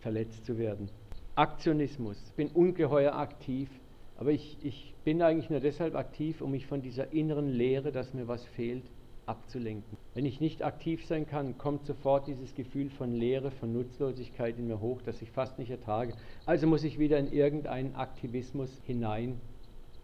[0.00, 0.88] verletzt zu werden.
[1.34, 2.22] Aktionismus.
[2.26, 3.68] Ich bin ungeheuer aktiv,
[4.16, 8.14] aber ich, ich bin eigentlich nur deshalb aktiv, um mich von dieser inneren Leere, dass
[8.14, 8.84] mir was fehlt,
[9.26, 9.96] abzulenken.
[10.14, 14.68] Wenn ich nicht aktiv sein kann, kommt sofort dieses Gefühl von Leere, von Nutzlosigkeit in
[14.68, 16.14] mir hoch, das ich fast nicht ertrage.
[16.46, 19.40] Also muss ich wieder in irgendeinen Aktivismus hinein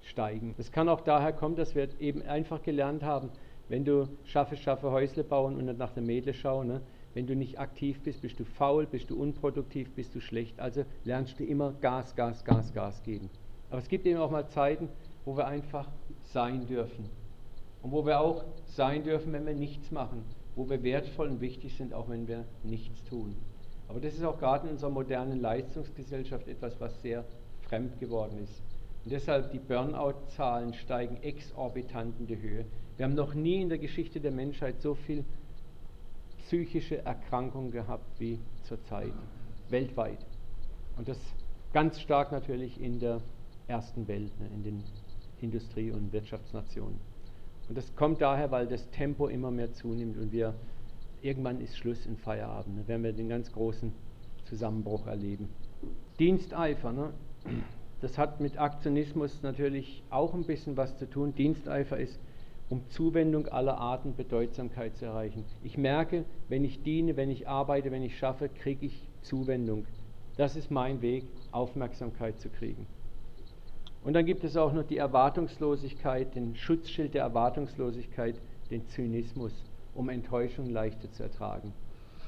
[0.03, 0.55] steigen.
[0.57, 3.31] Das kann auch daher kommen, dass wir eben einfach gelernt haben,
[3.68, 6.81] wenn du schaffe, schaffe Häusle bauen und nicht nach der Mädle schauen, ne?
[7.14, 10.59] wenn du nicht aktiv bist, bist du faul, bist du unproduktiv, bist du schlecht.
[10.61, 13.31] Also lernst du immer Gas, Gas, Gas, Gas geben.
[13.68, 14.89] Aber es gibt eben auch mal Zeiten,
[15.25, 15.89] wo wir einfach
[16.23, 17.20] sein dürfen.
[17.83, 20.24] Und wo wir auch sein dürfen, wenn wir nichts machen.
[20.57, 23.37] Wo wir wertvoll und wichtig sind, auch wenn wir nichts tun.
[23.89, 27.24] Aber das ist auch gerade in unserer modernen Leistungsgesellschaft etwas, was sehr
[27.62, 28.62] fremd geworden ist.
[29.05, 32.66] Und deshalb die Burnout-Zahlen steigen exorbitant in die Höhe.
[32.97, 35.24] Wir haben noch nie in der Geschichte der Menschheit so viel
[36.39, 39.12] psychische Erkrankungen gehabt wie zurzeit,
[39.70, 40.18] weltweit.
[40.99, 41.18] Und das
[41.72, 43.22] ganz stark natürlich in der
[43.68, 44.85] ersten Welt, ne, in den
[45.41, 46.99] Industrie- und Wirtschaftsnationen.
[47.71, 50.55] Und das kommt daher, weil das Tempo immer mehr zunimmt und wir
[51.23, 53.93] irgendwann ist Schluss in Feierabend, ne, werden wir den ganz großen
[54.45, 55.49] Zusammenbruch erleben.
[56.18, 57.12] Diensteifer, ne?
[58.01, 61.33] Das hat mit Aktionismus natürlich auch ein bisschen was zu tun.
[61.37, 62.18] Diensteifer ist,
[62.71, 65.45] um Zuwendung aller Arten Bedeutsamkeit zu erreichen.
[65.62, 69.87] Ich merke, wenn ich diene, wenn ich arbeite, wenn ich schaffe, kriege ich Zuwendung.
[70.37, 72.89] Das ist mein Weg, Aufmerksamkeit zu kriegen.
[74.03, 78.37] Und dann gibt es auch noch die Erwartungslosigkeit, den Schutzschild der Erwartungslosigkeit,
[78.71, 79.53] den Zynismus,
[79.95, 81.73] um Enttäuschung leichter zu ertragen.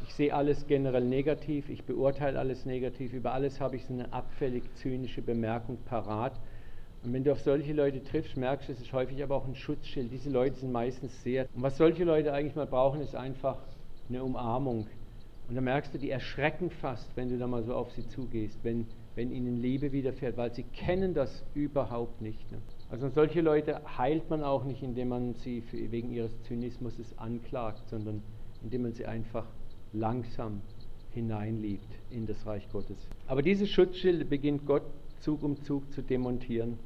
[0.05, 4.13] Ich sehe alles generell negativ, ich beurteile alles negativ, über alles habe ich so eine
[4.13, 6.39] abfällig zynische Bemerkung parat.
[7.05, 9.55] Und wenn du auf solche Leute triffst, merkst du, es ist häufig aber auch ein
[9.55, 10.13] Schutzschild.
[10.13, 11.47] Diese Leute sind meistens sehr.
[11.55, 13.59] Und was solche Leute eigentlich mal brauchen, ist einfach
[14.09, 14.87] eine Umarmung.
[15.49, 18.59] Und da merkst du, die erschrecken fast, wenn du da mal so auf sie zugehst,
[18.63, 22.51] wenn, wenn ihnen Liebe widerfährt, weil sie kennen das überhaupt nicht.
[22.51, 22.59] Ne?
[22.91, 27.89] Also solche Leute heilt man auch nicht, indem man sie für, wegen ihres Zynismus anklagt,
[27.89, 28.23] sondern
[28.63, 29.47] indem man sie einfach
[29.93, 30.63] langsam
[31.13, 32.97] hineinliebt in das Reich Gottes.
[33.27, 34.85] Aber diese Schutzschilde beginnt Gott
[35.21, 36.79] Zug um Zug zu demontieren,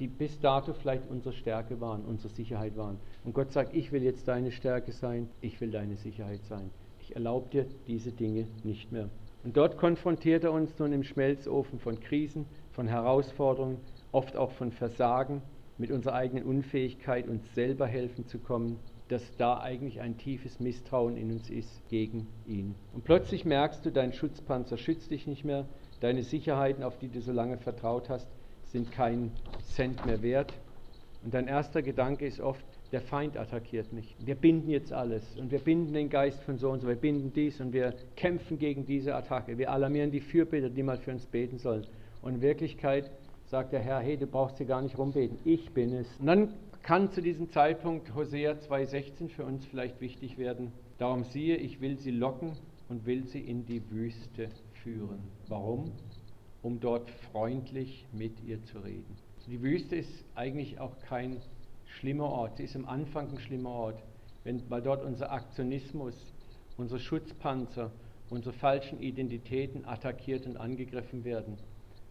[0.00, 2.98] die bis dato vielleicht unsere Stärke waren, unsere Sicherheit waren.
[3.24, 6.70] Und Gott sagt, ich will jetzt deine Stärke sein, ich will deine Sicherheit sein.
[7.00, 9.08] Ich erlaube dir diese Dinge nicht mehr.
[9.44, 13.78] Und dort konfrontiert er uns nun im Schmelzofen von Krisen, von Herausforderungen,
[14.12, 15.42] oft auch von Versagen,
[15.78, 18.78] mit unserer eigenen Unfähigkeit, uns selber helfen zu kommen,
[19.08, 22.74] dass da eigentlich ein tiefes Misstrauen in uns ist gegen ihn.
[22.92, 25.66] Und plötzlich merkst du, dein Schutzpanzer schützt dich nicht mehr,
[26.00, 28.28] deine Sicherheiten, auf die du so lange vertraut hast,
[28.64, 29.32] sind kein
[29.62, 30.52] Cent mehr wert.
[31.24, 34.16] Und dein erster Gedanke ist oft, der Feind attackiert mich.
[34.24, 37.32] Wir binden jetzt alles und wir binden den Geist von so und so, wir binden
[37.32, 39.58] dies und wir kämpfen gegen diese Attacke.
[39.58, 41.86] Wir alarmieren die Fürbitter, die mal für uns beten sollen.
[42.22, 43.10] Und in Wirklichkeit
[43.46, 46.08] sagt der Herr, hey, du brauchst hier gar nicht rumbeten, ich bin es.
[46.18, 50.72] Und dann kann zu diesem Zeitpunkt Hosea 2,16 für uns vielleicht wichtig werden.
[50.96, 52.52] Darum siehe, ich will sie locken
[52.88, 54.48] und will sie in die Wüste
[54.82, 55.20] führen.
[55.48, 55.92] Warum?
[56.62, 59.16] Um dort freundlich mit ihr zu reden.
[59.46, 61.38] Die Wüste ist eigentlich auch kein
[61.88, 62.56] schlimmer Ort.
[62.56, 64.02] Sie ist am Anfang ein schlimmer Ort,
[64.44, 66.14] wenn, weil dort unser Aktionismus,
[66.76, 67.90] unsere Schutzpanzer,
[68.30, 71.56] unsere falschen Identitäten attackiert und angegriffen werden.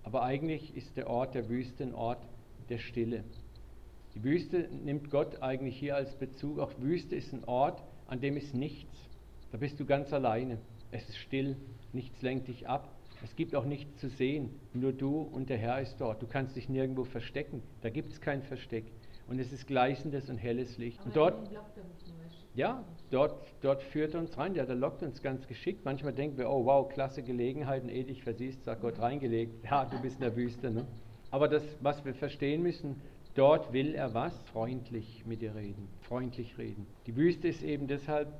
[0.04, 2.26] Aber eigentlich ist der Ort der Wüste ein Ort
[2.70, 3.24] der Stille.
[4.16, 6.60] Die Wüste nimmt Gott eigentlich hier als Bezug.
[6.60, 8.98] Auch Wüste ist ein Ort, an dem ist nichts.
[9.52, 10.58] Da bist du ganz alleine.
[10.92, 11.56] Es ist still,
[11.94, 12.90] nichts lenkt dich ab.
[13.24, 14.50] Es gibt auch nichts zu sehen.
[14.74, 16.22] Nur du und der Herr ist dort.
[16.22, 17.62] Du kannst dich nirgendwo verstecken.
[17.82, 18.86] Da gibt es kein Versteck.
[19.28, 21.04] Und es ist gleißendes und helles Licht.
[21.06, 21.50] Und dort,
[22.56, 24.56] ja, dort, dort führt er uns rein.
[24.56, 25.84] Ja, der lockt uns ganz geschickt.
[25.84, 27.84] Manchmal denken wir, oh wow, klasse Gelegenheit.
[27.84, 29.64] Und ehe dich versiehst, sagt Gott reingelegt.
[29.70, 30.72] Ja, du bist in der Wüste.
[30.72, 30.88] Ne?
[31.30, 33.02] Aber das, was wir verstehen müssen,
[33.38, 34.36] Dort will er was?
[34.52, 36.88] Freundlich mit dir reden, freundlich reden.
[37.06, 38.34] Die Wüste ist eben deshalb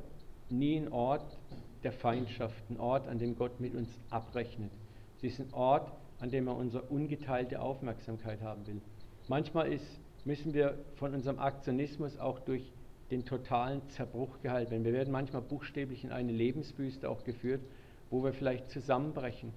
[0.50, 1.38] nie ein Ort
[1.84, 4.72] der Feindschaft, ein Ort, an dem Gott mit uns abrechnet.
[5.18, 8.82] Sie ist ein Ort, an dem er unsere ungeteilte Aufmerksamkeit haben will.
[9.28, 9.86] Manchmal ist,
[10.28, 12.74] müssen wir von unserem Aktionismus auch durch
[13.12, 14.84] den totalen Zerbruch gehalten werden.
[14.84, 17.62] Wir werden manchmal buchstäblich in eine Lebenswüste auch geführt,
[18.10, 19.54] wo wir vielleicht zusammenbrechen,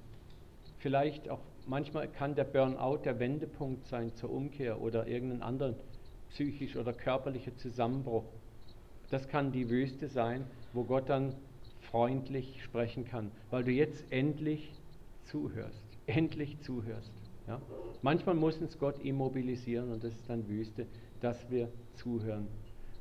[0.78, 5.74] vielleicht auch manchmal kann der Burnout der Wendepunkt sein zur Umkehr oder irgendein anderen
[6.30, 8.24] psychisch oder körperlicher Zusammenbruch.
[9.10, 11.34] Das kann die Wüste sein, wo Gott dann
[11.80, 14.72] freundlich sprechen kann, weil du jetzt endlich
[15.24, 17.19] zuhörst, endlich zuhörst.
[17.50, 17.60] Ja?
[18.02, 20.86] Manchmal muss uns Gott immobilisieren und das ist dann Wüste,
[21.20, 22.46] dass wir zuhören.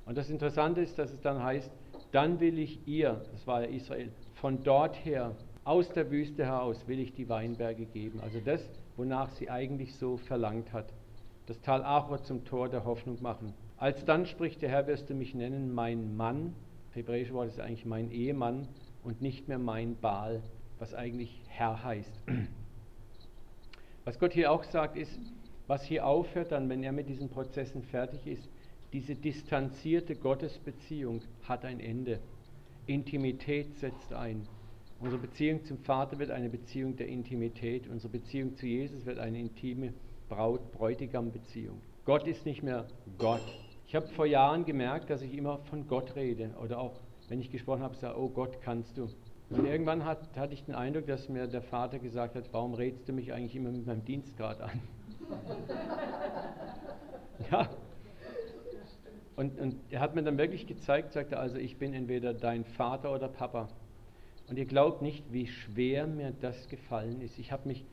[0.07, 1.71] Und das Interessante ist, dass es dann heißt,
[2.11, 5.35] dann will ich ihr, das war ja Israel, von dort her,
[5.65, 8.19] aus der Wüste heraus, will ich die Weinberge geben.
[8.21, 10.91] Also das, wonach sie eigentlich so verlangt hat.
[11.45, 13.53] Das Tal Achor zum Tor der Hoffnung machen.
[13.77, 16.55] Als dann spricht der Herr, wirst du mich nennen, mein Mann.
[16.93, 18.67] Hebräische Wort ist eigentlich mein Ehemann
[19.03, 20.41] und nicht mehr mein Baal,
[20.79, 22.23] was eigentlich Herr heißt.
[24.09, 25.19] Was Gott hier auch sagt, ist,
[25.67, 28.49] was hier aufhört, dann, wenn er mit diesen Prozessen fertig ist,
[28.91, 32.19] diese distanzierte Gottesbeziehung hat ein Ende.
[32.87, 34.47] Intimität setzt ein.
[34.99, 37.87] Unsere Beziehung zum Vater wird eine Beziehung der Intimität.
[37.87, 39.93] Unsere Beziehung zu Jesus wird eine intime
[40.29, 41.79] Braut-Bräutigam-Beziehung.
[42.03, 42.87] Gott ist nicht mehr
[43.19, 43.45] Gott.
[43.85, 47.51] Ich habe vor Jahren gemerkt, dass ich immer von Gott rede oder auch, wenn ich
[47.51, 49.07] gesprochen habe, sage, oh Gott, kannst du.
[49.49, 53.09] Und irgendwann hat, hatte ich den Eindruck, dass mir der Vater gesagt hat, warum redest
[53.09, 54.79] du mich eigentlich immer mit meinem Dienstgrad an?
[57.51, 57.69] ja.
[59.35, 63.13] Und, und er hat mir dann wirklich gezeigt, sagte also, ich bin entweder dein Vater
[63.13, 63.69] oder Papa.
[64.49, 67.39] Und ihr glaubt nicht, wie schwer mir das gefallen ist.
[67.39, 67.85] Ich habe mich,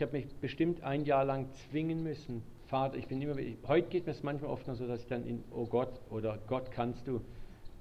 [0.00, 2.42] hab mich bestimmt ein Jahr lang zwingen müssen.
[2.66, 3.34] Vater, ich bin immer,
[3.66, 6.38] heute geht mir es manchmal oft noch so, dass ich dann in, oh Gott oder
[6.46, 7.20] Gott kannst du,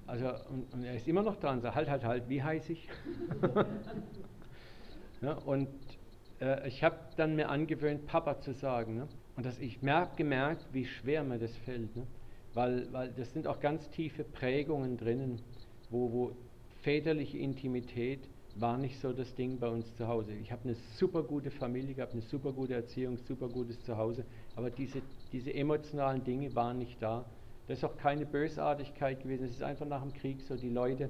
[0.09, 2.89] also, und, und, er ist immer noch dran, sagt, halt, halt, halt, wie heiß ich?
[5.21, 5.67] ja, und
[6.41, 8.95] äh, ich habe dann mir angewöhnt, Papa zu sagen.
[8.95, 9.07] Ne?
[9.35, 11.95] Und das, ich habe gemerkt, wie schwer mir das fällt.
[11.95, 12.07] Ne?
[12.53, 15.41] Weil, weil das sind auch ganz tiefe Prägungen drinnen,
[15.89, 16.31] wo, wo
[16.81, 20.33] väterliche Intimität war nicht so das Ding bei uns zu Hause.
[20.33, 24.69] Ich habe eine super gute Familie gehabt, eine super gute Erziehung, super gutes Zuhause, aber
[24.71, 25.01] diese,
[25.31, 27.25] diese emotionalen Dinge waren nicht da.
[27.69, 30.55] Das ist auch keine Bösartigkeit gewesen, es ist einfach nach dem Krieg so.
[30.55, 31.07] Die Leute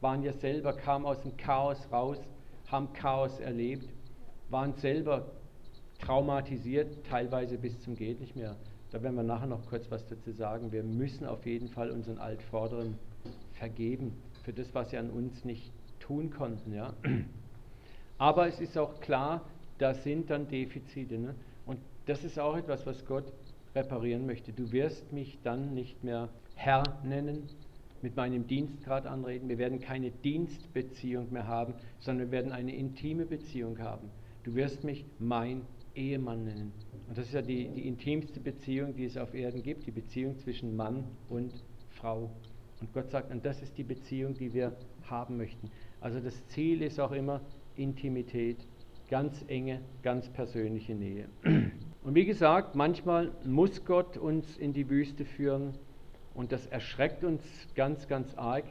[0.00, 2.16] waren ja selber, kamen aus dem Chaos raus,
[2.68, 3.88] haben Chaos erlebt,
[4.50, 5.32] waren selber
[5.98, 8.54] traumatisiert, teilweise bis zum Geht nicht mehr.
[8.92, 10.70] Da werden wir nachher noch kurz was dazu sagen.
[10.70, 12.96] Wir müssen auf jeden Fall unseren Altvorderen
[13.54, 14.12] vergeben
[14.44, 16.72] für das, was sie an uns nicht tun konnten.
[16.72, 16.94] Ja.
[18.16, 19.44] Aber es ist auch klar,
[19.78, 21.18] da sind dann Defizite.
[21.18, 21.34] Ne?
[21.66, 23.32] Und das ist auch etwas, was Gott
[23.74, 24.52] reparieren möchte.
[24.52, 27.48] Du wirst mich dann nicht mehr Herr nennen,
[28.02, 29.48] mit meinem Dienstgrad anreden.
[29.48, 34.10] Wir werden keine Dienstbeziehung mehr haben, sondern wir werden eine intime Beziehung haben.
[34.42, 35.62] Du wirst mich mein
[35.94, 36.72] Ehemann nennen.
[37.08, 40.38] Und das ist ja die, die intimste Beziehung, die es auf Erden gibt, die Beziehung
[40.38, 41.52] zwischen Mann und
[41.90, 42.30] Frau.
[42.80, 45.70] Und Gott sagt, und das ist die Beziehung, die wir haben möchten.
[46.00, 47.42] Also das Ziel ist auch immer
[47.76, 48.56] Intimität,
[49.10, 51.28] ganz enge, ganz persönliche Nähe.
[52.02, 55.74] Und wie gesagt, manchmal muss Gott uns in die Wüste führen
[56.34, 57.42] und das erschreckt uns
[57.74, 58.64] ganz, ganz arg.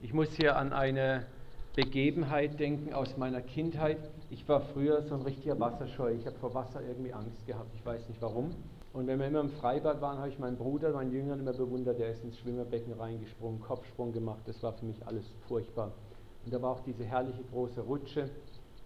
[0.00, 1.26] Ich muss hier an eine
[1.74, 3.98] Begebenheit denken aus meiner Kindheit.
[4.30, 6.12] Ich war früher so ein richtiger Wasserscheu.
[6.12, 7.74] Ich habe vor Wasser irgendwie Angst gehabt.
[7.74, 8.50] Ich weiß nicht warum.
[8.92, 11.98] Und wenn wir immer im Freibad waren, habe ich meinen Bruder, meinen Jüngern immer bewundert.
[11.98, 14.42] Der ist ins Schwimmerbecken reingesprungen, Kopfsprung gemacht.
[14.46, 15.90] Das war für mich alles furchtbar.
[16.44, 18.30] Und da war auch diese herrliche große Rutsche.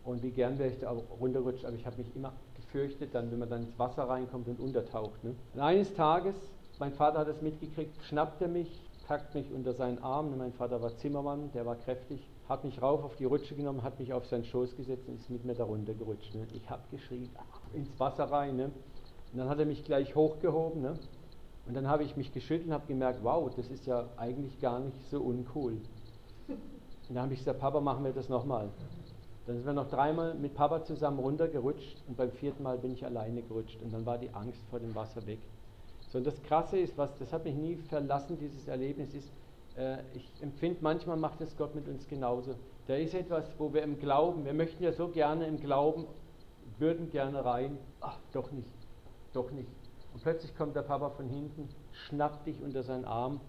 [0.04, 2.32] Und wie gern wäre ich da runterrutscht, aber ich habe mich immer
[2.72, 5.22] gefürchtet, dann, wenn man dann ins Wasser reinkommt und untertaucht.
[5.24, 5.34] Ne?
[5.54, 6.34] Und eines Tages,
[6.78, 10.36] mein Vater hat es mitgekriegt, schnappt er mich, packt mich unter seinen Arm.
[10.38, 13.98] Mein Vater war Zimmermann, der war kräftig, hat mich rauf auf die Rutsche genommen, hat
[13.98, 16.34] mich auf seinen Schoß gesetzt und ist mit mir da runtergerutscht.
[16.34, 16.46] Ne?
[16.54, 17.28] Ich habe geschrien,
[17.74, 18.56] ins Wasser rein.
[18.56, 18.64] Ne?
[19.32, 20.82] Und dann hat er mich gleich hochgehoben.
[20.82, 20.94] Ne?
[21.66, 24.80] Und dann habe ich mich geschüttelt und habe gemerkt, wow, das ist ja eigentlich gar
[24.80, 25.76] nicht so uncool.
[27.08, 28.70] Und dann habe ich gesagt, Papa, machen wir das nochmal.
[29.46, 33.04] Dann sind wir noch dreimal mit Papa zusammen runtergerutscht und beim vierten Mal bin ich
[33.04, 35.40] alleine gerutscht und dann war die Angst vor dem Wasser weg.
[36.10, 39.32] So, und das Krasse ist, was, das hat mich nie verlassen, dieses Erlebnis ist,
[39.76, 42.54] äh, ich empfinde, manchmal macht es Gott mit uns genauso.
[42.86, 46.06] Da ist etwas, wo wir im Glauben, wir möchten ja so gerne im Glauben,
[46.78, 48.70] würden gerne rein, ach, doch nicht,
[49.32, 49.70] doch nicht.
[50.14, 53.40] Und plötzlich kommt der Papa von hinten, schnappt dich unter seinen Arm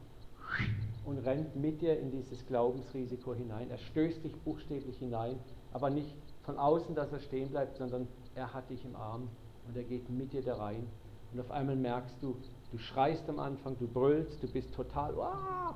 [1.06, 3.70] und rennt mit dir in dieses Glaubensrisiko hinein.
[3.70, 5.38] Er stößt dich buchstäblich hinein
[5.74, 9.30] aber nicht von außen, dass er stehen bleibt, sondern er hat dich im Arm
[9.68, 10.88] und er geht mit dir da rein.
[11.34, 12.36] Und auf einmal merkst du,
[12.72, 15.76] du schreist am Anfang, du brüllst, du bist total, Wah!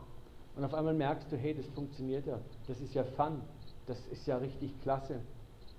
[0.56, 3.42] und auf einmal merkst du, hey, das funktioniert ja, das ist ja Fun,
[3.86, 5.20] das ist ja richtig klasse.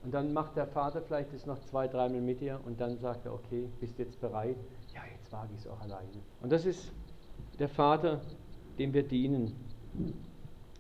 [0.04, 3.26] Und dann macht der Vater vielleicht das noch zwei, dreimal mit dir und dann sagt
[3.26, 4.56] er, okay, bist jetzt bereit?
[4.94, 6.08] Ja, jetzt wage ich es auch alleine.
[6.40, 6.92] Und das ist
[7.58, 8.20] der Vater,
[8.78, 9.54] dem wir dienen.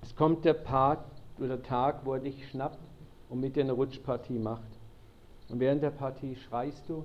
[0.02, 1.04] Es kommt der Part
[1.40, 2.78] oder Tag, wo er dich schnappt
[3.28, 4.68] und mit dir eine Rutschpartie macht.
[5.48, 7.04] Und während der Partie schreist du,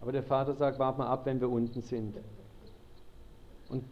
[0.00, 2.16] aber der Vater sagt, warte mal ab, wenn wir unten sind.
[3.68, 3.84] Und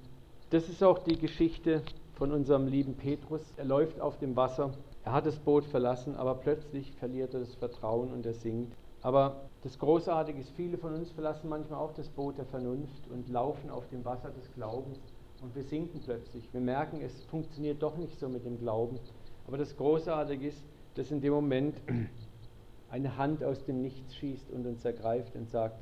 [0.51, 1.83] das ist auch die Geschichte
[2.15, 3.43] von unserem lieben Petrus.
[3.57, 4.73] Er läuft auf dem Wasser,
[5.05, 8.77] er hat das Boot verlassen, aber plötzlich verliert er das Vertrauen und er sinkt.
[9.03, 13.29] Aber das Großartige ist, viele von uns verlassen manchmal auch das Boot der Vernunft und
[13.31, 14.99] laufen auf dem Wasser des Glaubens
[15.43, 16.53] und wir sinken plötzlich.
[16.53, 18.99] Wir merken, es funktioniert doch nicht so mit dem Glauben.
[19.47, 20.63] Aber das Großartige ist,
[21.01, 21.81] dass in dem Moment
[22.91, 25.81] eine Hand aus dem Nichts schießt und uns ergreift und sagt,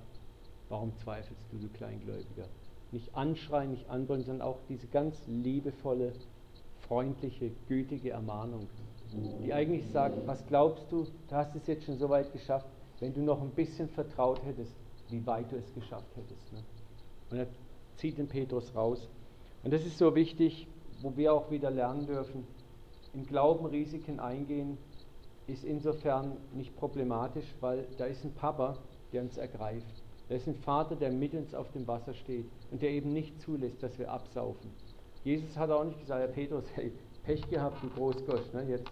[0.68, 2.46] warum zweifelst du, du Kleingläubiger?
[2.92, 6.12] Nicht anschreien, nicht anbrüllen, sondern auch diese ganz liebevolle,
[6.86, 8.68] freundliche, gütige Ermahnung,
[9.42, 12.68] die eigentlich sagt, was glaubst du, du hast es jetzt schon so weit geschafft,
[13.00, 14.76] wenn du noch ein bisschen vertraut hättest,
[15.10, 16.52] wie weit du es geschafft hättest.
[16.52, 16.62] Ne?
[17.30, 17.46] Und er
[17.96, 19.08] zieht den Petrus raus.
[19.64, 20.68] Und das ist so wichtig,
[21.02, 22.46] wo wir auch wieder lernen dürfen,
[23.14, 24.78] im Glauben Risiken eingehen,
[25.48, 28.76] ist insofern nicht problematisch, weil da ist ein Papa,
[29.12, 30.02] der uns ergreift.
[30.28, 33.40] Da ist ein Vater, der mit uns auf dem Wasser steht und der eben nicht
[33.40, 34.70] zulässt, dass wir absaufen.
[35.24, 36.92] Jesus hat auch nicht gesagt, Herr Petrus, hey,
[37.24, 38.64] Pech gehabt, du Großgosch, ne?
[38.68, 38.90] jetzt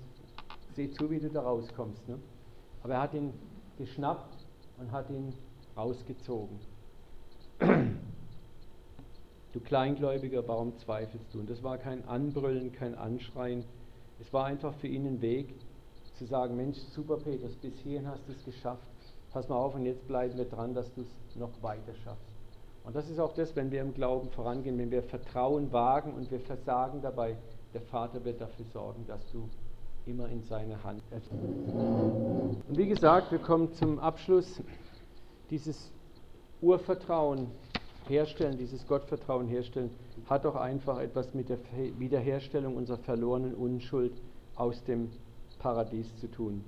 [0.75, 2.09] seh zu, wie du da rauskommst.
[2.09, 2.19] Ne?
[2.83, 3.33] Aber er hat ihn
[3.79, 4.47] geschnappt
[4.79, 5.35] und hat ihn
[5.77, 6.59] rausgezogen.
[9.53, 11.41] Du Kleingläubiger, warum zweifelst du?
[11.41, 13.65] Und das war kein Anbrüllen, kein Anschreien.
[14.21, 15.55] Es war einfach für ihn ein Weg,
[16.17, 18.87] zu sagen, Mensch, super Petrus, bis hierhin hast du es geschafft.
[19.33, 22.25] Pass mal auf und jetzt bleiben wir dran, dass du es noch weiter schaffst.
[22.85, 26.31] Und das ist auch das, wenn wir im Glauben vorangehen, wenn wir Vertrauen wagen und
[26.31, 27.37] wir versagen dabei,
[27.75, 29.49] der Vater wird dafür sorgen, dass du
[30.07, 31.03] immer in seine Hand.
[32.69, 34.63] Und wie gesagt, wir kommen zum Abschluss.
[35.51, 35.91] Dieses
[36.63, 37.49] Urvertrauen
[38.09, 39.91] herstellen, dieses Gottvertrauen herstellen,
[40.29, 41.59] hat auch einfach etwas mit der
[41.99, 44.13] Wiederherstellung unserer verlorenen Unschuld
[44.55, 45.11] aus dem
[45.67, 46.65] Paradies zu tun.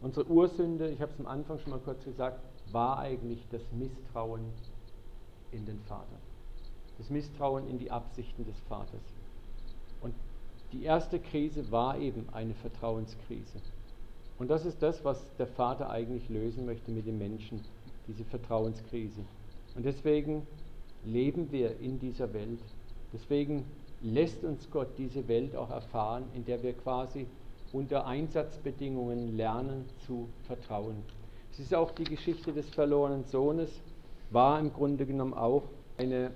[0.00, 2.38] Unsere Ursünde, ich habe es am Anfang schon mal kurz gesagt,
[2.70, 4.44] war eigentlich das Misstrauen
[5.50, 6.20] in den Vater.
[6.98, 9.02] Das Misstrauen in die Absichten des Vaters.
[10.00, 10.14] Und
[10.70, 13.58] die erste Krise war eben eine Vertrauenskrise.
[14.38, 17.64] Und das ist das, was der Vater eigentlich lösen möchte mit dem Menschen,
[18.06, 19.22] diese Vertrauenskrise.
[19.74, 20.46] Und deswegen
[21.04, 22.60] leben wir in dieser Welt.
[23.12, 23.64] Deswegen
[24.00, 27.26] lässt uns Gott diese Welt auch erfahren, in der wir quasi
[27.72, 31.02] unter Einsatzbedingungen lernen zu vertrauen.
[31.52, 33.70] Es ist auch die Geschichte des verlorenen Sohnes,
[34.30, 35.64] war im Grunde genommen auch
[35.96, 36.30] eine,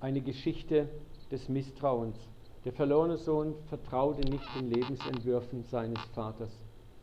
[0.00, 0.88] eine Geschichte
[1.30, 2.16] des Misstrauens.
[2.64, 6.50] Der verlorene Sohn vertraute nicht den Lebensentwürfen seines Vaters.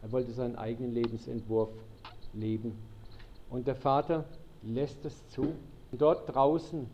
[0.03, 1.69] Er wollte seinen eigenen Lebensentwurf
[2.33, 2.77] leben.
[3.49, 4.25] Und der Vater
[4.61, 5.53] lässt es zu.
[5.91, 6.85] Und dort draußen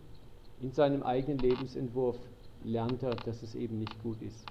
[0.62, 2.18] in seinem eigenen Lebensentwurf
[2.64, 4.46] lernt er, dass es eben nicht gut ist.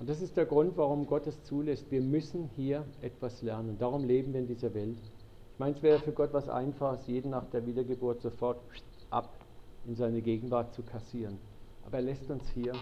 [0.00, 1.90] Und das ist der Grund, warum Gott es zulässt.
[1.90, 3.76] Wir müssen hier etwas lernen.
[3.78, 4.96] Darum leben wir in dieser Welt.
[5.52, 8.58] Ich meine, es wäre für Gott was Einfaches, jeden nach der Wiedergeburt sofort
[9.10, 9.28] ab
[9.86, 11.36] in seine Gegenwart zu kassieren.
[11.84, 12.72] Aber er lässt uns hier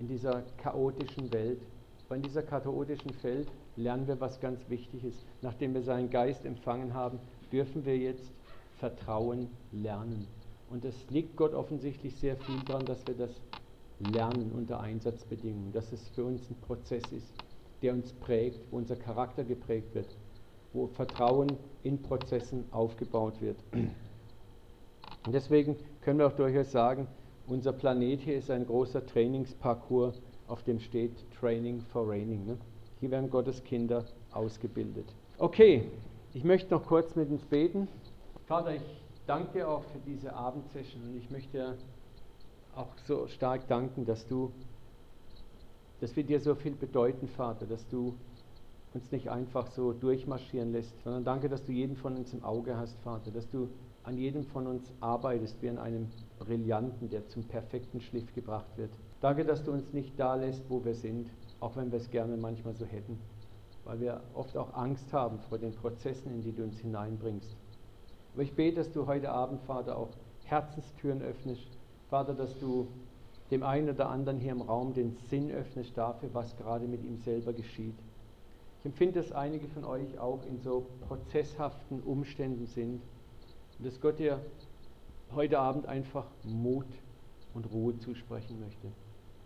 [0.00, 1.60] in dieser chaotischen Welt.
[2.06, 3.46] Aber in dieser chaotischen Welt
[3.76, 5.24] lernen wir, was ganz wichtig ist.
[5.42, 7.20] Nachdem wir seinen Geist empfangen haben,
[7.52, 8.32] dürfen wir jetzt
[8.78, 10.26] Vertrauen lernen.
[10.70, 13.30] Und es liegt Gott offensichtlich sehr viel daran, dass wir das
[13.98, 17.32] lernen unter Einsatzbedingungen, dass es für uns ein Prozess ist,
[17.82, 20.16] der uns prägt, wo unser Charakter geprägt wird,
[20.72, 23.56] wo Vertrauen in Prozessen aufgebaut wird.
[23.72, 27.06] Und deswegen können wir auch durchaus sagen,
[27.46, 32.44] unser Planet hier ist ein großer Trainingsparcours, auf dem steht Training for Raining.
[32.46, 32.58] Ne?
[33.00, 35.06] Hier werden Gottes Kinder ausgebildet.
[35.38, 35.84] Okay,
[36.34, 37.88] ich möchte noch kurz mit uns beten.
[38.46, 41.76] Vater, ich danke auch für diese Abendsession und ich möchte
[42.76, 44.52] auch so stark danken, dass du,
[46.00, 48.14] dass wir dir so viel bedeuten, Vater, dass du
[48.94, 52.76] uns nicht einfach so durchmarschieren lässt, sondern danke, dass du jeden von uns im Auge
[52.76, 53.68] hast, Vater, dass du
[54.04, 56.08] an jedem von uns arbeitest wie an einem
[56.38, 58.90] Brillanten, der zum perfekten Schliff gebracht wird.
[59.20, 62.36] Danke, dass du uns nicht da lässt, wo wir sind, auch wenn wir es gerne
[62.36, 63.18] manchmal so hätten,
[63.84, 67.56] weil wir oft auch Angst haben vor den Prozessen, in die du uns hineinbringst.
[68.34, 70.10] Aber ich bete, dass du heute Abend, Vater, auch
[70.44, 71.76] Herzenstüren öffnest,
[72.08, 72.86] Vater, dass du
[73.50, 77.18] dem einen oder anderen hier im Raum den Sinn öffnest dafür, was gerade mit ihm
[77.18, 77.94] selber geschieht.
[78.80, 83.00] Ich empfinde, dass einige von euch auch in so prozesshaften Umständen sind
[83.78, 84.40] und dass Gott dir
[85.34, 86.86] heute Abend einfach Mut
[87.54, 88.88] und Ruhe zusprechen möchte.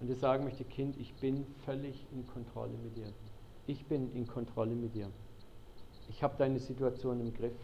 [0.00, 3.12] Und dir sagen möchte, Kind, ich bin völlig in Kontrolle mit dir.
[3.66, 5.08] Ich bin in Kontrolle mit dir.
[6.08, 7.56] Ich habe deine Situation im Griff.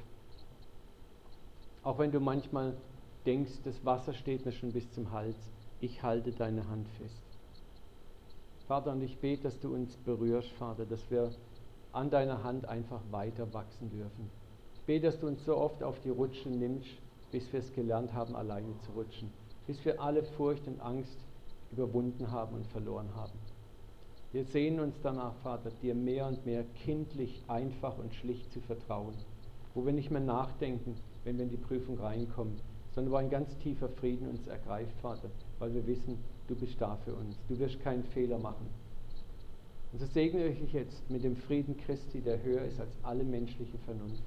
[1.82, 2.74] Auch wenn du manchmal
[3.26, 5.36] denkst, das Wasser steht mir schon bis zum Hals,
[5.80, 7.22] ich halte deine Hand fest.
[8.66, 11.30] Vater, und ich bete, dass du uns berührst, Vater, dass wir
[11.92, 14.30] an deiner Hand einfach weiter wachsen dürfen.
[14.74, 16.90] Ich bete, dass du uns so oft auf die Rutschen nimmst,
[17.30, 19.30] bis wir es gelernt haben, alleine zu rutschen.
[19.66, 21.18] Bis wir alle Furcht und Angst
[21.72, 23.38] überwunden haben und verloren haben.
[24.32, 29.14] Wir sehen uns danach, Vater, dir mehr und mehr kindlich, einfach und schlicht zu vertrauen,
[29.74, 32.60] wo wir nicht mehr nachdenken, wenn wir in die Prüfung reinkommen,
[32.96, 35.28] sondern wo ein ganz tiefer Frieden uns ergreift, Vater,
[35.58, 36.16] weil wir wissen,
[36.48, 37.36] du bist da für uns.
[37.46, 38.66] Du wirst keinen Fehler machen.
[39.92, 43.22] Und so segne ich dich jetzt mit dem Frieden Christi, der höher ist als alle
[43.22, 44.22] menschliche Vernunft.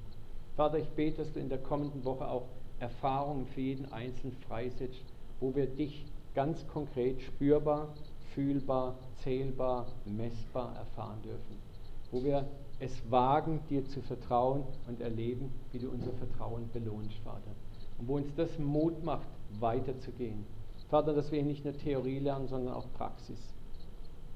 [0.56, 2.46] Vater, ich bete, dass du in der kommenden Woche auch
[2.80, 5.04] Erfahrungen für jeden Einzelnen freisetzt,
[5.40, 6.06] wo wir dich
[6.36, 7.96] ganz konkret spürbar,
[8.36, 11.58] fühlbar, zählbar, messbar erfahren dürfen.
[12.12, 12.48] Wo wir
[12.80, 17.52] es wagen, dir zu vertrauen und erleben, wie du unser Vertrauen belohnst, Vater.
[18.00, 19.28] Und wo uns das Mut macht,
[19.60, 20.46] weiterzugehen.
[20.90, 23.40] Vater, dass wir nicht nur Theorie lernen, sondern auch Praxis.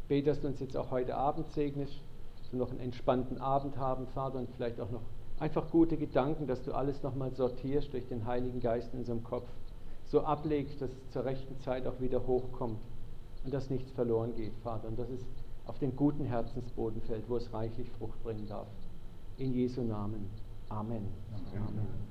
[0.07, 1.93] Bete, dass du uns jetzt auch heute Abend segnest,
[2.37, 5.01] dass wir noch einen entspannten Abend haben, Vater, und vielleicht auch noch
[5.39, 9.47] einfach gute Gedanken, dass du alles nochmal sortierst durch den Heiligen Geist in unserem Kopf,
[10.05, 12.79] so ablegst, dass es zur rechten Zeit auch wieder hochkommt
[13.43, 15.25] und dass nichts verloren geht, Vater, und dass es
[15.65, 18.67] auf den guten Herzensboden fällt, wo es reichlich Frucht bringen darf.
[19.37, 20.29] In Jesu Namen.
[20.69, 21.07] Amen.
[21.33, 21.67] Amen.
[21.67, 22.03] Amen.